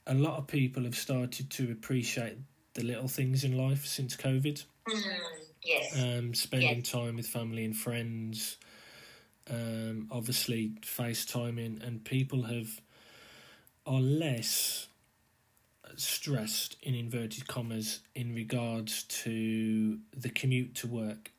a 0.08 0.14
lot 0.14 0.38
of 0.38 0.48
people 0.48 0.84
have 0.84 0.96
started 0.98 1.50
to 1.52 1.72
appreciate 1.72 2.38
the 2.74 2.84
little 2.84 3.08
things 3.08 3.44
in 3.44 3.58
life 3.58 3.86
since 3.86 4.16
COVID. 4.16 4.64
Mhm. 4.88 5.20
Yes. 5.64 5.98
Um, 5.98 6.34
spending 6.34 6.78
Yes. 6.80 6.90
time 6.90 7.16
with 7.18 7.28
family 7.28 7.66
and 7.66 7.76
friends, 7.78 8.58
um, 9.48 10.08
obviously 10.12 10.70
FaceTiming, 10.82 11.82
and 11.84 12.04
people 12.06 12.44
have 12.44 12.82
are 13.86 14.00
less 14.02 14.88
stressed 15.96 16.78
in 16.84 16.94
inverted 16.94 17.48
commas 17.48 18.02
in 18.14 18.34
regards 18.36 19.04
to 19.04 20.00
the 20.12 20.30
commute 20.30 20.76
to 20.76 20.88
work 20.88 21.32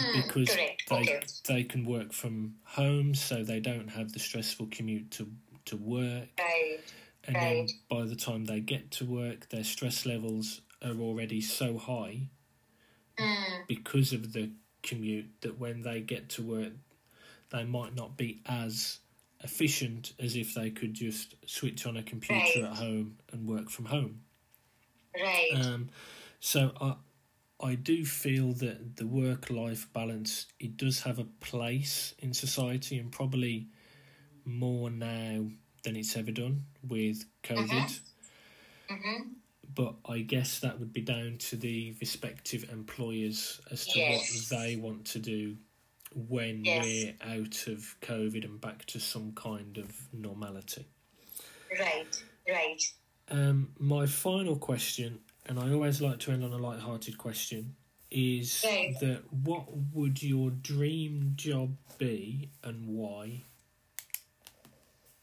Mm, 0.00 0.12
because 0.12 0.48
correct. 0.50 0.82
they 0.90 0.96
Okay. 1.02 1.20
they 1.48 1.64
can 1.64 1.84
work 1.84 2.12
from 2.12 2.56
home, 2.64 3.14
so 3.14 3.42
they 3.44 3.60
don't 3.60 3.88
have 3.88 4.12
the 4.12 4.18
stressful 4.18 4.68
commute 4.70 5.10
to 5.12 5.30
to 5.66 5.76
work. 5.76 6.28
Right. 6.38 6.78
and 7.26 7.36
Right. 7.36 7.42
then 7.42 7.68
by 7.88 8.04
the 8.04 8.16
time 8.16 8.44
they 8.44 8.60
get 8.60 8.90
to 8.92 9.04
work, 9.06 9.48
their 9.48 9.64
stress 9.64 10.04
levels 10.06 10.60
are 10.82 10.96
already 11.00 11.40
so 11.40 11.78
high 11.78 12.28
Mm, 13.18 13.66
because 13.68 14.12
of 14.12 14.32
the 14.32 14.50
commute 14.82 15.30
that 15.42 15.58
when 15.58 15.82
they 15.82 16.00
get 16.00 16.28
to 16.30 16.42
work, 16.42 16.72
they 17.50 17.64
might 17.64 17.94
not 17.94 18.16
be 18.16 18.42
as 18.46 18.98
efficient 19.42 20.12
as 20.18 20.36
if 20.36 20.54
they 20.54 20.70
could 20.70 20.94
just 20.94 21.34
switch 21.46 21.86
on 21.86 21.96
a 21.96 22.02
computer 22.02 22.62
Right. 22.62 22.70
at 22.70 22.76
home 22.76 23.18
and 23.32 23.46
work 23.48 23.70
from 23.70 23.86
home. 23.86 24.20
right. 25.20 25.50
Um, 25.54 25.90
so 26.40 26.72
I. 26.80 26.94
I 27.60 27.74
do 27.74 28.04
feel 28.04 28.52
that 28.54 28.96
the 28.96 29.06
work-life 29.08 29.92
balance 29.92 30.46
it 30.60 30.76
does 30.76 31.00
have 31.02 31.18
a 31.18 31.24
place 31.24 32.12
in 32.18 32.32
society 32.32 32.96
and 32.98 33.10
probably 33.10 33.70
more 34.44 34.90
now 34.90 35.50
than 35.84 35.96
it's 35.96 36.16
ever 36.16 36.32
done 36.32 36.66
with 36.82 37.24
COVID. 37.42 38.00
hmm 38.88 39.34
but 39.68 39.96
I 40.04 40.20
guess 40.20 40.60
that 40.60 40.78
would 40.78 40.92
be 40.92 41.00
down 41.02 41.38
to 41.38 41.56
the 41.56 41.96
respective 42.00 42.70
employers 42.70 43.60
as 43.70 43.86
to 43.88 44.00
Yes. 44.00 44.30
what 44.48 44.48
they 44.48 44.76
want 44.76 45.06
to 45.08 45.18
do 45.18 45.58
when 46.14 46.64
Yes. 46.64 46.72
we're 46.72 47.16
out 47.20 47.66
of 47.66 47.96
COVID 48.00 48.44
and 48.44 48.60
back 48.60 48.84
to 48.86 49.00
some 49.00 49.32
kind 49.32 49.78
of 49.78 50.12
normality. 50.12 50.86
Right. 51.70 52.16
Right. 52.48 52.82
Um, 53.28 53.74
my 53.78 54.06
final 54.06 54.56
question, 54.58 55.24
and 55.46 55.58
I 55.58 55.72
always 55.72 56.00
like 56.00 56.18
to 56.20 56.32
end 56.32 56.44
on 56.44 56.52
a 56.52 56.58
light-hearted 56.58 57.18
question, 57.18 57.76
is 58.10 58.62
that 58.62 59.22
what 59.30 59.64
would 59.92 60.22
your 60.22 60.50
dream 60.50 61.32
job 61.36 61.76
be 61.98 62.50
and 62.62 62.86
why? 62.86 63.42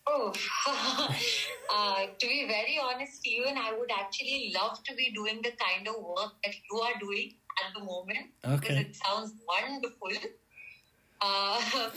Oh, 0.07 0.33
uh, 1.73 2.05
to 2.19 2.27
be 2.27 2.45
very 2.47 2.79
honest, 2.83 3.17
Stephen, 3.17 3.57
I 3.57 3.73
would 3.77 3.89
actually 3.91 4.53
love 4.53 4.83
to 4.83 4.95
be 4.95 5.11
doing 5.13 5.41
the 5.41 5.51
kind 5.51 5.87
of 5.87 5.95
work 6.03 6.33
that 6.43 6.53
you 6.69 6.79
are 6.79 6.99
doing 6.99 7.35
at 7.65 7.73
the 7.73 7.83
moment 7.83 8.31
because 8.43 8.77
it 8.77 8.95
sounds 8.95 9.33
wonderful. 9.47 10.11
Uh, 11.21 11.61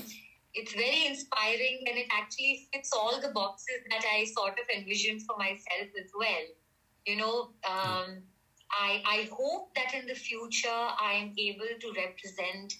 it's 0.55 0.73
very 0.75 1.07
inspiring 1.07 1.85
and 1.89 1.99
it 1.99 2.07
actually 2.13 2.69
fits 2.73 2.93
all 2.93 3.21
the 3.21 3.29
boxes 3.29 3.83
that 3.91 4.05
I 4.05 4.25
sort 4.27 4.53
of 4.53 4.67
envisioned 4.77 5.23
for 5.23 5.37
myself 5.37 5.89
as 5.99 6.11
well. 6.17 6.45
You 7.07 7.17
know, 7.17 7.51
um, 7.69 8.23
I, 8.71 9.03
I 9.07 9.29
hope 9.31 9.75
that 9.75 9.95
in 9.95 10.07
the 10.07 10.15
future 10.15 10.69
I 10.69 11.15
am 11.15 11.35
able 11.39 11.79
to 11.81 11.93
represent 11.97 12.75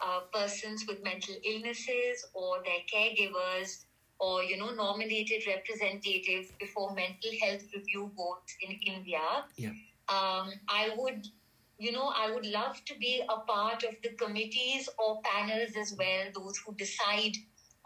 uh, 0.00 0.20
persons 0.32 0.84
with 0.86 1.02
mental 1.02 1.34
illnesses 1.44 2.24
or 2.34 2.58
their 2.64 2.82
caregivers 2.92 3.84
or 4.18 4.42
you 4.42 4.56
know 4.56 4.70
nominated 4.70 5.42
representatives 5.46 6.48
before 6.60 6.94
mental 6.94 7.30
health 7.42 7.62
review 7.74 8.10
boards 8.16 8.54
in 8.62 8.78
India. 8.86 9.44
Yeah. 9.56 9.70
Um, 10.08 10.50
I 10.68 10.90
would, 10.96 11.26
you 11.78 11.92
know, 11.92 12.12
I 12.14 12.32
would 12.32 12.46
love 12.46 12.84
to 12.86 12.94
be 12.98 13.22
a 13.28 13.40
part 13.40 13.84
of 13.84 13.94
the 14.02 14.10
committees 14.10 14.88
or 14.98 15.20
panels 15.22 15.70
as 15.80 15.94
well, 15.96 16.26
those 16.34 16.58
who 16.58 16.74
decide 16.74 17.36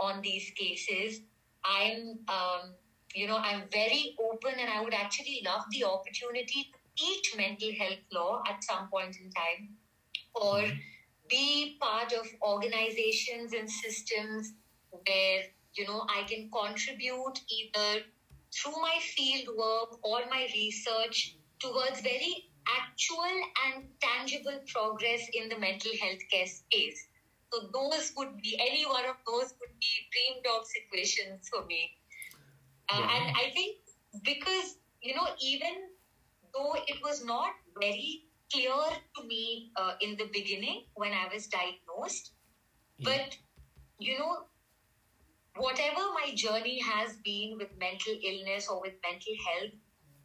on 0.01 0.23
these 0.23 0.51
cases. 0.57 1.21
I'm, 1.65 2.19
um, 2.29 2.75
you 3.15 3.29
know, 3.29 3.37
I'm 3.37 3.63
very 3.73 4.17
open, 4.21 4.55
and 4.59 4.69
I 4.69 4.83
would 4.83 4.95
actually 4.95 5.43
love 5.45 5.65
the 5.71 5.85
opportunity 5.85 6.71
to 6.73 6.79
teach 6.97 7.37
mental 7.37 7.71
health 7.79 8.05
law 8.13 8.43
at 8.49 8.63
some 8.65 8.89
point 8.89 9.17
in 9.17 9.31
time, 9.31 9.77
or 10.35 10.59
mm-hmm. 10.59 10.79
be 11.29 11.79
part 11.81 12.13
of 12.13 12.27
organizations 12.43 13.53
and 13.53 13.71
systems 13.71 14.53
where 14.91 15.43
you 15.75 15.87
know 15.87 16.07
I 16.09 16.23
can 16.25 16.51
contribute 16.51 17.41
either 17.49 18.03
through 18.55 18.81
my 18.81 18.99
field 19.01 19.57
work 19.57 19.99
or 20.03 20.21
my 20.31 20.49
research 20.55 21.37
towards 21.59 22.01
very 22.01 22.51
actual 22.67 23.37
and 23.67 23.85
tangible 24.01 24.59
progress 24.73 25.21
in 25.35 25.49
the 25.49 25.59
mental 25.59 25.93
health 26.01 26.23
care 26.31 26.47
space. 26.47 27.09
So 27.53 27.69
those 27.73 28.13
would 28.17 28.41
be 28.43 28.59
any 28.59 28.85
one 28.87 29.05
of 29.05 29.17
those 29.27 29.55
would 29.61 29.75
be 29.81 29.93
dream 30.13 30.43
job 30.45 30.65
situations 30.65 31.49
for 31.49 31.65
me. 31.67 31.97
Uh, 32.89 33.01
Wow. 33.01 33.09
And 33.17 33.37
I 33.37 33.51
think 33.51 33.77
because 34.25 34.77
you 35.03 35.15
know 35.15 35.29
even 35.41 35.75
though 36.55 36.75
it 36.87 37.03
was 37.03 37.25
not 37.25 37.53
very 37.81 38.25
clear 38.53 38.75
to 39.17 39.23
me 39.27 39.71
uh, 39.77 39.95
in 40.01 40.17
the 40.17 40.29
beginning 40.33 40.85
when 40.95 41.13
I 41.13 41.27
was 41.33 41.47
diagnosed, 41.49 42.33
Yeah. 42.99 43.11
but 43.11 43.37
you 43.99 44.19
know 44.19 44.49
whatever 45.57 46.03
my 46.21 46.33
journey 46.35 46.81
has 46.81 47.17
been 47.25 47.57
with 47.59 47.69
mental 47.79 48.15
illness 48.23 48.69
or 48.69 48.81
with 48.81 48.95
mental 49.03 49.35
health, 49.47 49.73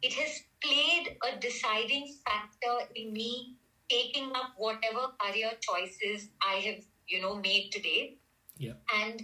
it 0.02 0.12
has 0.14 0.40
played 0.62 1.16
a 1.22 1.38
deciding 1.38 2.06
factor 2.26 2.88
in 2.96 3.12
me 3.12 3.56
taking 3.88 4.30
up 4.34 4.52
whatever 4.56 5.08
career 5.20 5.52
choices 5.60 6.28
I 6.46 6.54
have, 6.66 6.84
you 7.08 7.20
know, 7.20 7.36
made 7.36 7.70
today. 7.72 8.18
Yeah. 8.56 8.74
And, 8.94 9.20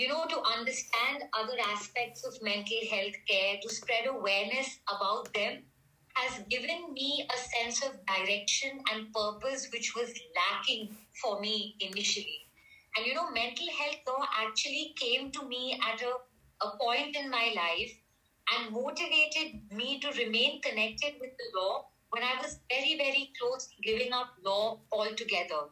you 0.00 0.08
know, 0.08 0.24
to 0.26 0.40
understand 0.42 1.24
other 1.38 1.56
aspects 1.72 2.24
of 2.24 2.42
mental 2.42 2.78
health 2.90 3.18
care, 3.28 3.58
to 3.62 3.68
spread 3.68 4.06
awareness 4.06 4.78
about 4.88 5.32
them, 5.34 5.64
has 6.14 6.40
given 6.48 6.92
me 6.94 7.26
a 7.34 7.38
sense 7.38 7.82
of 7.84 7.98
direction 8.06 8.82
and 8.90 9.12
purpose 9.12 9.68
which 9.72 9.94
was 9.94 10.12
lacking 10.34 10.96
for 11.22 11.40
me 11.40 11.76
initially. 11.80 12.46
And 12.96 13.06
you 13.06 13.14
know, 13.14 13.30
mental 13.30 13.66
health 13.78 14.00
law 14.08 14.24
actually 14.38 14.94
came 14.98 15.30
to 15.32 15.46
me 15.46 15.78
at 15.86 16.00
a, 16.02 16.66
a 16.66 16.76
point 16.78 17.14
in 17.16 17.30
my 17.30 17.52
life 17.54 17.92
and 18.56 18.72
motivated 18.72 19.60
me 19.70 20.00
to 20.00 20.10
remain 20.12 20.60
connected 20.62 21.14
with 21.20 21.30
the 21.38 21.60
law 21.60 21.86
when 22.10 22.22
I 22.24 22.40
was 22.40 22.58
very, 22.70 22.96
very 22.96 23.32
close 23.40 23.68
to 23.68 23.82
giving 23.82 24.12
up 24.12 24.28
law 24.44 24.80
altogether. 24.92 25.68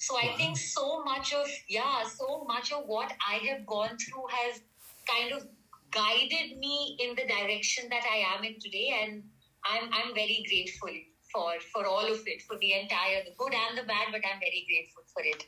So 0.00 0.16
I 0.16 0.26
Wow. 0.28 0.36
think 0.38 0.56
so 0.56 1.04
much 1.04 1.32
of, 1.34 1.46
yeah, 1.68 2.04
so 2.04 2.44
much 2.48 2.72
of 2.72 2.84
what 2.86 3.12
I 3.32 3.36
have 3.48 3.66
gone 3.66 3.96
through 3.98 4.26
has 4.38 4.62
kind 5.06 5.32
of 5.32 5.46
guided 5.90 6.58
me 6.58 6.96
in 7.00 7.14
the 7.16 7.26
direction 7.28 7.88
that 7.90 8.04
I 8.10 8.18
am 8.34 8.44
in 8.44 8.56
today. 8.60 8.88
And 9.02 9.22
I'm, 9.64 9.90
I'm 9.92 10.14
very 10.14 10.42
grateful 10.48 10.94
for, 11.32 11.52
for 11.72 11.86
all 11.86 12.06
of 12.06 12.20
it, 12.26 12.42
for 12.48 12.56
the 12.58 12.72
entire, 12.72 13.22
the 13.24 13.34
good 13.38 13.54
and 13.54 13.78
the 13.78 13.84
bad, 13.84 14.08
but 14.10 14.22
I'm 14.24 14.40
very 14.40 14.64
grateful 14.70 15.04
for 15.14 15.22
it. 15.22 15.44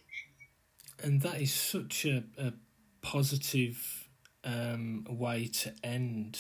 and 1.03 1.21
that 1.23 1.41
is 1.41 1.53
such 1.53 2.05
a, 2.05 2.25
a 2.39 2.53
positive 3.01 4.09
um, 4.45 5.07
way 5.11 5.47
to 5.47 5.73
end 5.83 6.39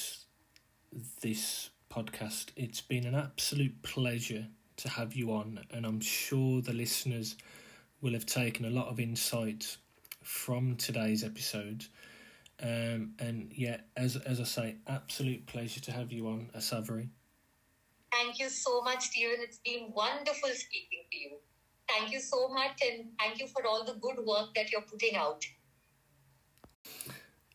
this 1.22 1.70
podcast. 1.90 2.50
It's 2.56 2.80
been 2.80 3.06
an 3.06 3.14
absolute 3.14 3.82
pleasure 3.82 4.46
to 4.76 4.88
have 4.88 5.14
you 5.14 5.32
on, 5.32 5.60
and 5.70 5.84
I'm 5.86 6.00
sure 6.00 6.62
the 6.62 6.72
listeners 6.72 7.36
will 8.02 8.12
have 8.12 8.26
taken 8.26 8.66
a 8.66 8.70
lot 8.70 8.88
of 8.88 9.00
insight 9.00 9.76
from 10.22 10.76
today's 10.76 11.24
episode. 11.24 11.86
Um, 12.60 13.14
and 13.18 13.50
yeah, 13.54 13.78
as 13.96 14.16
as 14.16 14.40
I 14.40 14.44
say, 14.44 14.76
absolute 14.86 15.46
pleasure 15.46 15.80
to 15.80 15.92
have 15.92 16.12
you 16.12 16.28
on, 16.28 16.50
Asaveri. 16.56 17.08
Thank 18.12 18.38
you 18.38 18.50
so 18.50 18.82
much, 18.82 19.04
Stephen. 19.04 19.36
It's 19.38 19.58
been 19.64 19.90
wonderful 19.94 20.50
speaking 20.50 21.04
to 21.10 21.18
you. 21.18 21.30
Thank 21.88 22.12
you 22.12 22.20
so 22.20 22.48
much, 22.48 22.80
and 22.82 23.10
thank 23.18 23.40
you 23.40 23.46
for 23.46 23.66
all 23.66 23.84
the 23.84 23.94
good 23.94 24.24
work 24.24 24.54
that 24.54 24.70
you're 24.70 24.82
putting 24.82 25.16
out. 25.16 25.44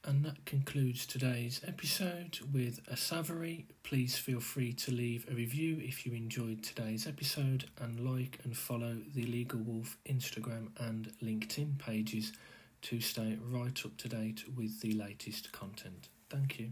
And 0.08 0.24
that 0.24 0.46
concludes 0.46 1.06
today's 1.06 1.60
episode 1.68 2.40
with 2.54 2.80
Asaveri. 2.86 3.66
Please 3.84 4.18
feel 4.18 4.40
free 4.40 4.72
to 4.72 4.92
leave 4.94 5.28
a 5.30 5.36
review 5.36 5.82
if 5.82 6.06
you 6.06 6.14
enjoyed 6.14 6.64
today's 6.64 7.06
episode 7.06 7.66
and 7.82 8.00
like 8.00 8.40
and 8.46 8.56
follow 8.56 8.96
the 9.14 9.26
Legal 9.26 9.60
Wolf 9.60 9.98
Instagram 10.10 10.70
and 10.80 11.12
LinkedIn 11.22 11.78
pages 11.78 12.32
to 12.84 13.02
stay 13.02 13.38
right 13.52 13.86
up 13.86 13.98
to 13.98 14.08
date 14.08 14.46
with 14.56 14.80
the 14.80 14.94
latest 14.94 15.52
content. 15.52 16.08
Thank 16.30 16.58
you. 16.58 16.72